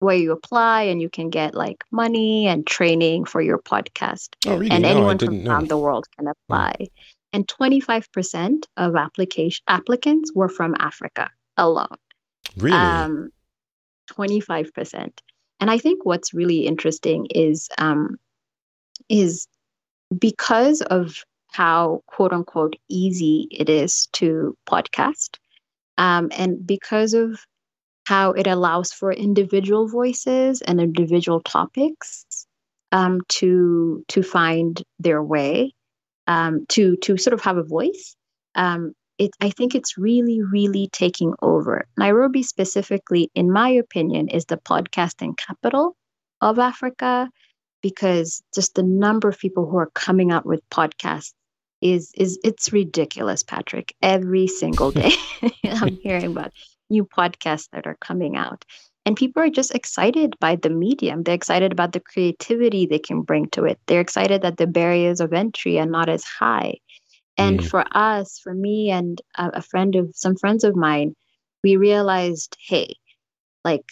[0.00, 4.28] where you apply and you can get like money and training for your podcast.
[4.46, 4.70] Oh, really?
[4.70, 6.32] And no, anyone from around the world can hmm.
[6.32, 6.74] apply.
[6.80, 6.88] Mm.
[7.32, 11.96] And 25% of application applicants were from Africa alone.
[12.56, 12.76] Really?
[12.76, 13.30] Um,
[14.10, 15.20] 25%.
[15.60, 18.16] And I think what's really interesting is um,
[19.08, 19.46] is
[20.16, 21.16] because of
[21.52, 25.36] how quote unquote easy it is to podcast,
[25.98, 27.40] um, and because of
[28.06, 32.46] how it allows for individual voices and individual topics
[32.92, 35.74] um, to to find their way,
[36.26, 38.16] um, to to sort of have a voice.
[39.20, 41.84] It, I think it's really, really taking over.
[41.98, 45.94] Nairobi, specifically, in my opinion, is the podcasting capital
[46.40, 47.28] of Africa
[47.82, 51.34] because just the number of people who are coming out with podcasts
[51.82, 53.94] is is it's ridiculous, Patrick.
[54.00, 55.12] Every single day,
[55.64, 56.52] I'm hearing about
[56.88, 58.64] new podcasts that are coming out.
[59.04, 61.24] And people are just excited by the medium.
[61.24, 63.78] They're excited about the creativity they can bring to it.
[63.86, 66.78] They're excited that the barriers of entry are not as high.
[67.40, 67.68] And mm.
[67.68, 71.14] for us, for me and a, a friend of some friends of mine,
[71.64, 72.94] we realized, hey,
[73.64, 73.84] like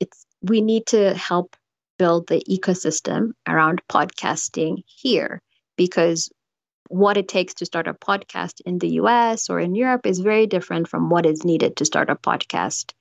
[0.00, 1.56] it's we need to help
[1.98, 5.40] build the ecosystem around podcasting here
[5.76, 6.30] because
[6.88, 10.46] what it takes to start a podcast in the US or in Europe is very
[10.46, 12.92] different from what is needed to start a podcast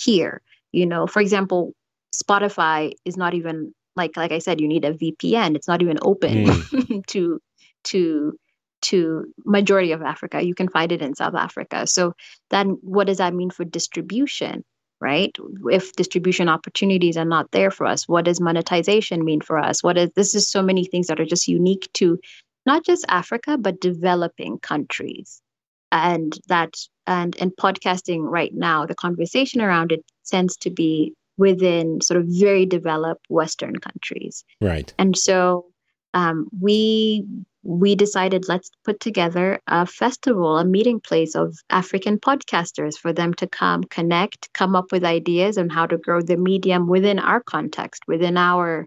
[0.00, 0.42] here.
[0.70, 1.74] You know, for example,
[2.14, 5.56] Spotify is not even like like I said, you need a VPN.
[5.56, 7.06] It's not even open mm.
[7.08, 7.40] to
[7.84, 8.38] to
[8.82, 10.44] to majority of Africa.
[10.44, 11.86] You can find it in South Africa.
[11.86, 12.14] So
[12.50, 14.64] then what does that mean for distribution?
[15.00, 15.36] Right?
[15.68, 19.82] If distribution opportunities are not there for us, what does monetization mean for us?
[19.82, 22.20] What is this is so many things that are just unique to
[22.66, 25.42] not just Africa, but developing countries.
[25.90, 26.74] And that
[27.06, 32.26] and and podcasting right now, the conversation around it tends to be within sort of
[32.28, 34.44] very developed Western countries.
[34.60, 34.92] Right.
[34.98, 35.66] And so
[36.14, 37.26] um, we
[37.62, 43.34] we decided let's put together a festival, a meeting place of African podcasters for them
[43.34, 47.40] to come connect, come up with ideas on how to grow the medium within our
[47.40, 48.86] context, within our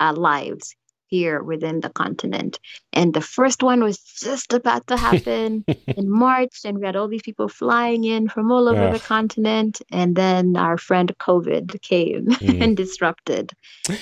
[0.00, 0.74] uh, lives
[1.08, 2.58] here within the continent.
[2.92, 7.08] And the first one was just about to happen in March, and we had all
[7.08, 9.80] these people flying in from all over the continent.
[9.90, 12.62] And then our friend COVID came mm.
[12.62, 13.52] and disrupted.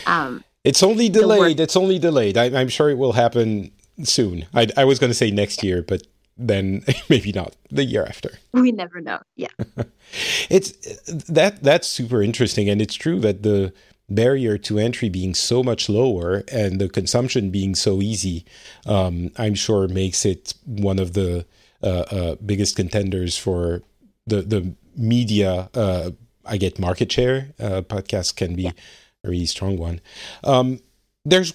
[0.06, 1.60] Um, it's only delayed.
[1.60, 2.36] It's only delayed.
[2.36, 3.70] I, am sure it will happen
[4.02, 4.46] soon.
[4.54, 6.02] I, I was going to say next year, but
[6.36, 8.38] then maybe not the year after.
[8.52, 9.20] We never know.
[9.36, 9.48] Yeah.
[10.50, 10.72] it's
[11.28, 13.72] that that's super interesting and it's true that the
[14.08, 18.44] barrier to entry being so much lower and the consumption being so easy
[18.86, 21.44] um, I'm sure makes it one of the
[21.82, 23.82] uh, uh, biggest contenders for
[24.26, 26.10] the the media uh,
[26.46, 28.72] I get market share uh, podcasts can be yeah.
[29.24, 30.00] a really strong one.
[30.44, 30.80] Um,
[31.26, 31.52] there's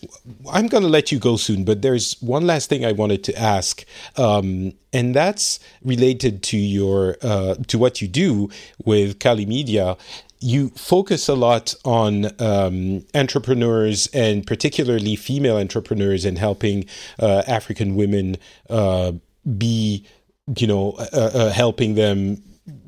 [0.52, 3.36] i'm going to let you go soon but there's one last thing i wanted to
[3.40, 3.86] ask
[4.18, 8.50] um, and that's related to your uh, to what you do
[8.86, 9.98] with kali media
[10.44, 16.86] you focus a lot on um, entrepreneurs and particularly female entrepreneurs and helping
[17.20, 18.36] uh, african women
[18.70, 19.12] uh,
[19.58, 20.06] be
[20.58, 22.44] you know uh, uh, helping them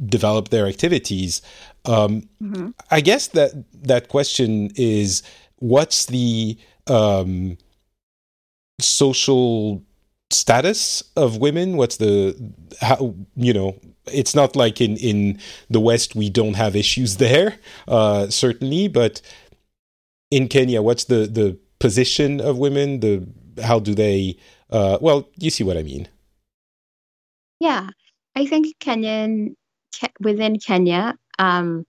[0.05, 1.41] develop their activities
[1.85, 2.69] um, mm-hmm.
[2.91, 5.23] i guess that that question is
[5.57, 6.57] what's the
[6.87, 7.57] um,
[8.79, 9.83] social
[10.31, 11.77] status of women?
[11.77, 12.35] What's the
[12.81, 13.79] how you know?
[14.11, 19.21] It's not like in in the West we don't have issues there, uh, certainly, but
[20.31, 22.99] in Kenya, what's the the position of women?
[22.99, 23.27] The
[23.61, 24.37] how do they?
[24.69, 26.07] Uh, well, you see what I mean.
[27.59, 27.89] Yeah,
[28.35, 29.55] I think Kenyan
[30.19, 31.85] within Kenya, um,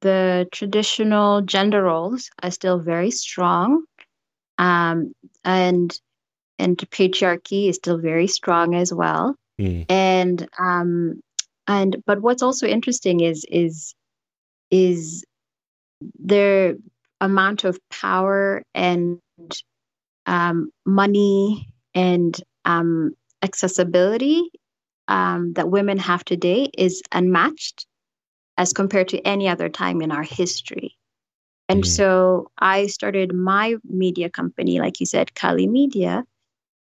[0.00, 3.84] the traditional gender roles are still very strong,
[4.58, 5.12] um,
[5.44, 5.98] and
[6.58, 9.36] and patriarchy is still very strong as well.
[9.60, 9.86] Mm.
[9.88, 11.20] And um,
[11.66, 13.94] and but what's also interesting is is
[14.70, 15.24] is
[16.18, 16.74] their
[17.20, 19.18] amount of power and
[20.26, 24.50] um, money and um, accessibility
[25.08, 27.86] um, that women have today is unmatched
[28.56, 30.96] as compared to any other time in our history.
[31.68, 31.86] And mm.
[31.86, 36.24] so I started my media company, like you said, Kali Media,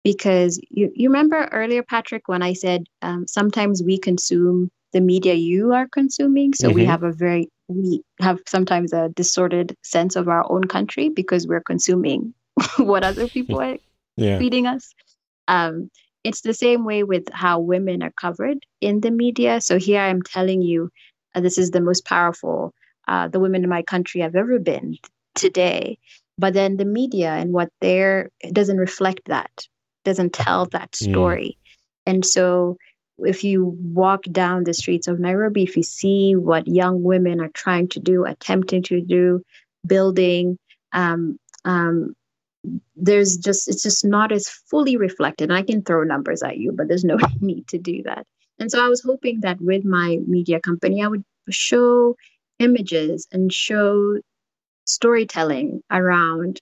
[0.05, 5.35] because you, you remember earlier, Patrick, when I said um, sometimes we consume the media
[5.35, 6.55] you are consuming.
[6.55, 6.77] So mm-hmm.
[6.77, 11.47] we have a very, we have sometimes a distorted sense of our own country because
[11.47, 12.33] we're consuming
[12.79, 13.77] what other people are
[14.17, 14.39] yeah.
[14.39, 14.95] feeding us.
[15.49, 15.91] Um,
[16.25, 19.61] it's the same way with how women are covered in the media.
[19.61, 20.91] So here I'm telling you,
[21.35, 22.75] uh, this is the most powerful
[23.09, 24.97] uh, the women in my country have ever been
[25.35, 25.99] today.
[26.37, 29.67] But then the media and what they're doesn't reflect that,
[30.05, 31.11] doesn't tell that mm.
[31.11, 31.57] story.
[31.57, 32.13] Mm.
[32.13, 32.77] And so
[33.19, 37.51] if you walk down the streets of Nairobi, if you see what young women are
[37.55, 39.43] trying to do, attempting to do,
[39.87, 40.59] building,
[40.93, 42.15] um, um,
[42.97, 45.51] there's just it's just not as fully reflected.
[45.51, 48.27] And I can throw numbers at you, but there's no need to do that.
[48.59, 52.17] And so I was hoping that with my media company, I would show
[52.59, 54.19] images and show
[54.87, 56.61] storytelling around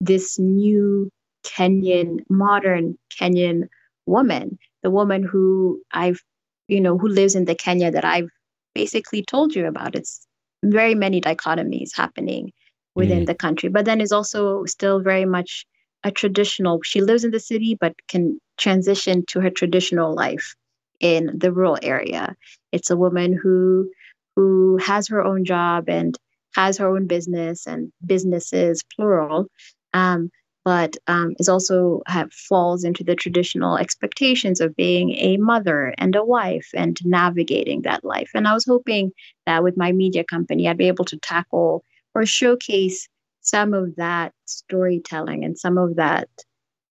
[0.00, 1.10] this new
[1.44, 3.68] Kenyan, modern Kenyan
[4.06, 6.20] woman, the woman who I've,
[6.68, 8.28] you know, who lives in the Kenya that I've
[8.74, 9.94] basically told you about.
[9.94, 10.26] It's
[10.64, 12.52] very many dichotomies happening
[12.94, 13.26] within mm.
[13.26, 15.66] the country, but then is also still very much
[16.02, 16.80] a traditional.
[16.82, 20.54] She lives in the city, but can transition to her traditional life
[21.00, 22.36] in the rural area.
[22.72, 23.90] It's a woman who
[24.36, 26.18] who has her own job and
[26.54, 29.46] has her own business and businesses plural
[29.94, 30.30] um,
[30.64, 36.16] but um, is also have, falls into the traditional expectations of being a mother and
[36.16, 39.12] a wife and navigating that life and i was hoping
[39.46, 41.84] that with my media company i'd be able to tackle
[42.14, 43.08] or showcase
[43.40, 46.28] some of that storytelling and some of that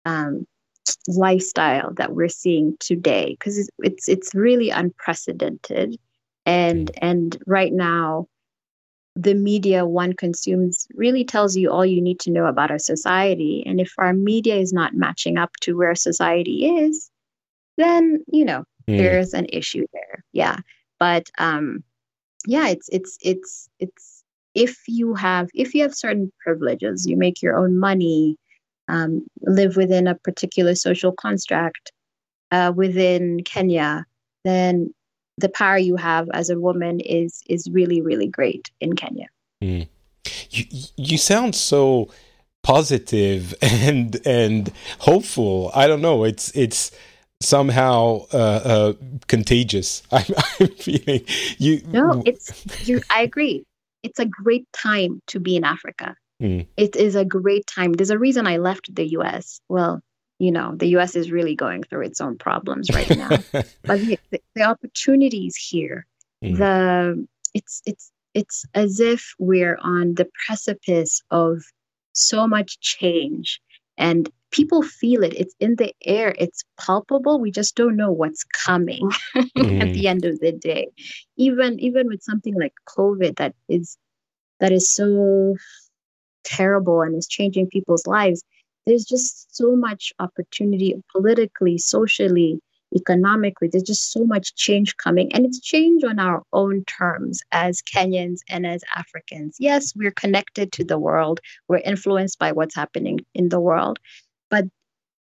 [0.05, 0.45] um,
[1.07, 5.97] lifestyle that we're seeing today because it's, it's, it's really unprecedented.
[6.45, 8.27] And and right now
[9.15, 13.63] the media one consumes really tells you all you need to know about our society.
[13.65, 17.09] And if our media is not matching up to where society is
[17.77, 18.97] then you know mm.
[18.97, 20.23] there's an issue there.
[20.31, 20.57] Yeah.
[20.99, 21.83] But um
[22.45, 24.23] yeah it's it's it's it's
[24.53, 28.37] if you have if you have certain privileges you make your own money
[28.93, 31.91] um, live within a particular social construct
[32.51, 34.05] uh, within kenya
[34.43, 34.93] then
[35.37, 39.27] the power you have as a woman is is really really great in kenya
[39.61, 39.87] mm.
[40.49, 40.65] you,
[40.95, 42.09] you sound so
[42.61, 46.91] positive and and hopeful i don't know it's it's
[47.41, 48.93] somehow uh, uh,
[49.27, 50.01] contagious.
[50.13, 50.23] I'm,
[50.61, 51.25] I'm, feeling
[51.57, 51.81] you.
[51.87, 53.01] No, it's you.
[53.09, 53.65] I agree
[54.03, 56.15] it's a great time to be in Africa.
[56.41, 56.67] Mm.
[56.77, 57.93] It is a great time.
[57.93, 59.61] There's a reason I left the US.
[59.69, 60.01] Well,
[60.39, 63.29] you know, the US is really going through its own problems right now.
[63.51, 64.19] but the,
[64.55, 66.05] the, opportunities here,
[66.43, 66.57] mm.
[66.57, 71.61] the it's it's it's as if we're on the precipice of
[72.13, 73.61] so much change
[73.97, 78.43] and people feel it it's in the air it's palpable we just don't know what's
[78.43, 79.81] coming mm.
[79.81, 80.87] at the end of the day
[81.37, 83.97] even even with something like covid that is
[84.59, 85.55] that is so
[86.43, 88.43] terrible and is changing people's lives
[88.85, 92.59] there's just so much opportunity politically socially
[92.95, 93.67] economically.
[93.67, 98.39] There's just so much change coming and it's change on our own terms as kenyans
[98.49, 99.57] and as africans.
[99.59, 101.39] Yes we're connected to the world.
[101.67, 103.99] We're influenced by what's happening in the world.
[104.49, 104.65] But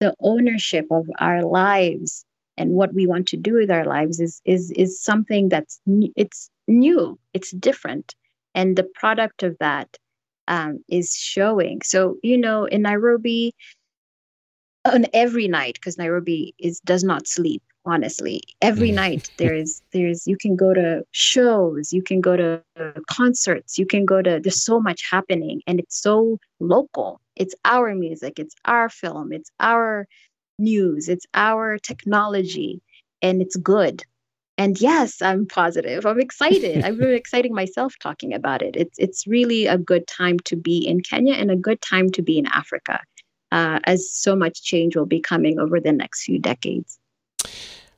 [0.00, 2.24] the ownership of our lives
[2.56, 5.80] and what we want to do with our lives is is is something that's
[6.16, 8.14] it's new it's different.
[8.54, 9.96] And the product of that
[10.48, 13.54] um, is showing so you know in nairobi
[14.84, 18.94] on every night because nairobi is does not sleep honestly every mm.
[18.94, 22.62] night there's there's you can go to shows you can go to
[23.08, 27.94] concerts you can go to there's so much happening and it's so local it's our
[27.94, 30.06] music, it's our film, it's our
[30.58, 32.82] news, it's our technology,
[33.20, 34.04] and it's good.
[34.58, 36.04] And yes, I'm positive.
[36.04, 36.84] I'm excited.
[36.84, 38.76] I'm really exciting myself talking about it.
[38.76, 42.22] It's it's really a good time to be in Kenya and a good time to
[42.22, 43.00] be in Africa,
[43.50, 46.98] uh, as so much change will be coming over the next few decades.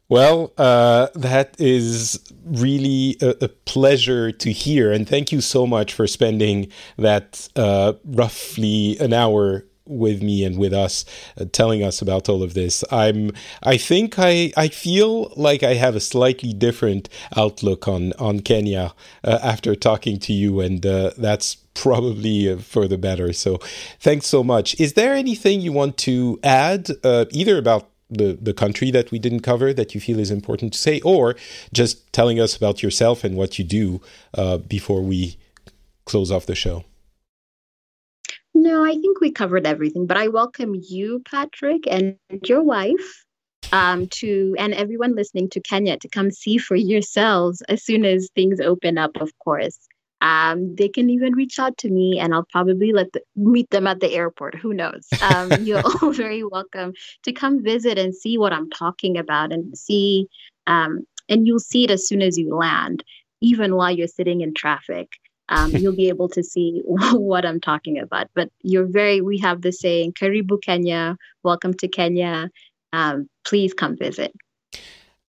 [0.09, 4.93] Well, uh, that is really a, a, pleasure to hear.
[4.93, 10.59] And thank you so much for spending that uh, roughly an hour with me and
[10.59, 11.05] with us
[11.39, 12.85] uh, telling us about all of this.
[12.91, 13.32] I'm
[13.62, 18.95] i think i i feel like i have a slightly different outlook on on kenya
[19.22, 23.32] uh, after talking to you and uh, that's probably uh, for the better.
[23.32, 23.59] So
[24.01, 24.78] thanks so much.
[24.80, 29.18] Is there anything you want to add uh, either about the, the country that we
[29.18, 31.35] didn't cover that you feel is important to say, or
[31.72, 34.01] just telling us about yourself and what you do
[34.35, 35.37] uh, before we
[36.05, 36.85] close off the show?
[38.65, 43.27] No, I think we covered everything, but I welcome you, Patrick, and your wife
[43.73, 48.31] um, to and everyone listening to Kenya to come see for yourselves as soon as
[48.35, 49.79] things open up, of course.
[50.23, 53.87] Um, they can even reach out to me and I'll probably let the, meet them
[53.87, 54.55] at the airport.
[54.55, 55.07] Who knows?
[55.21, 56.95] Um, you're all very welcome
[57.25, 60.27] to come visit and see what I'm talking about and see,
[60.67, 63.05] um, and you'll see it as soon as you land,
[63.43, 65.11] even while you're sitting in traffic.
[65.49, 68.28] Um, you'll be able to see what I'm talking about.
[68.34, 72.51] But you're very, we have the saying, Karibu Kenya, welcome to Kenya.
[72.92, 74.32] Um, please come visit.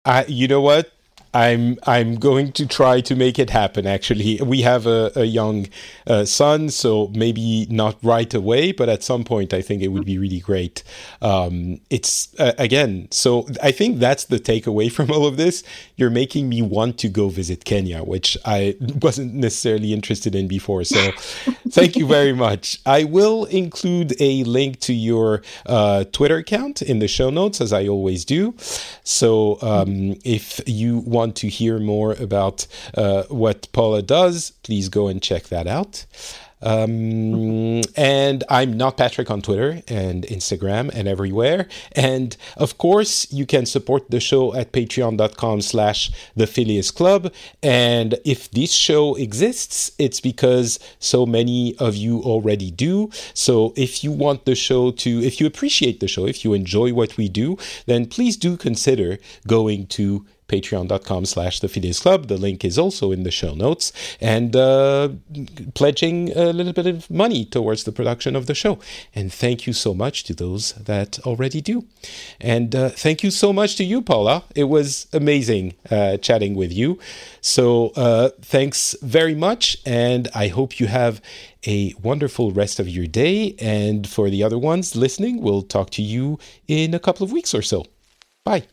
[0.05, 0.93] Uh, you know what?
[1.35, 3.87] I'm I'm going to try to make it happen.
[3.87, 5.67] Actually, we have a, a young
[6.07, 10.07] uh, son, so maybe not right away, but at some point, I think it would
[10.07, 10.83] be really great.
[11.21, 15.63] Um, it's uh, again, so I think that's the takeaway from all of this.
[15.97, 20.85] You're making me want to go visit Kenya, which I wasn't necessarily interested in before.
[20.85, 21.11] So,
[21.71, 22.81] thank you very much.
[22.87, 27.73] I will include a link to your uh, Twitter account in the show notes, as
[27.73, 28.55] I always do.
[29.05, 34.89] So, um, if you want want to hear more about uh, what Paula does, please
[34.89, 36.07] go and check that out.
[36.61, 41.69] Um, and I'm not Patrick on Twitter and Instagram and everywhere.
[41.93, 47.33] And of course, you can support the show at patreon.com slash the Phileas Club.
[47.63, 53.11] And if this show exists, it's because so many of you already do.
[53.35, 56.93] So if you want the show to, if you appreciate the show, if you enjoy
[56.93, 57.57] what we do,
[57.87, 62.27] then please do consider going to patreon.com slash the Phileas Club.
[62.27, 65.11] The link is also in the show notes and uh,
[65.75, 68.79] pledging a little bit of money towards the production of the show.
[69.15, 71.85] And thank you so much to those that already do.
[72.41, 74.45] And uh, thank you so much to you, Paula.
[74.55, 76.99] It was amazing uh, chatting with you.
[77.41, 79.77] So uh, thanks very much.
[79.85, 81.21] And I hope you have
[81.67, 83.55] a wonderful rest of your day.
[83.59, 87.55] And for the other ones listening, we'll talk to you in a couple of weeks
[87.55, 87.85] or so.
[88.45, 88.65] Bye.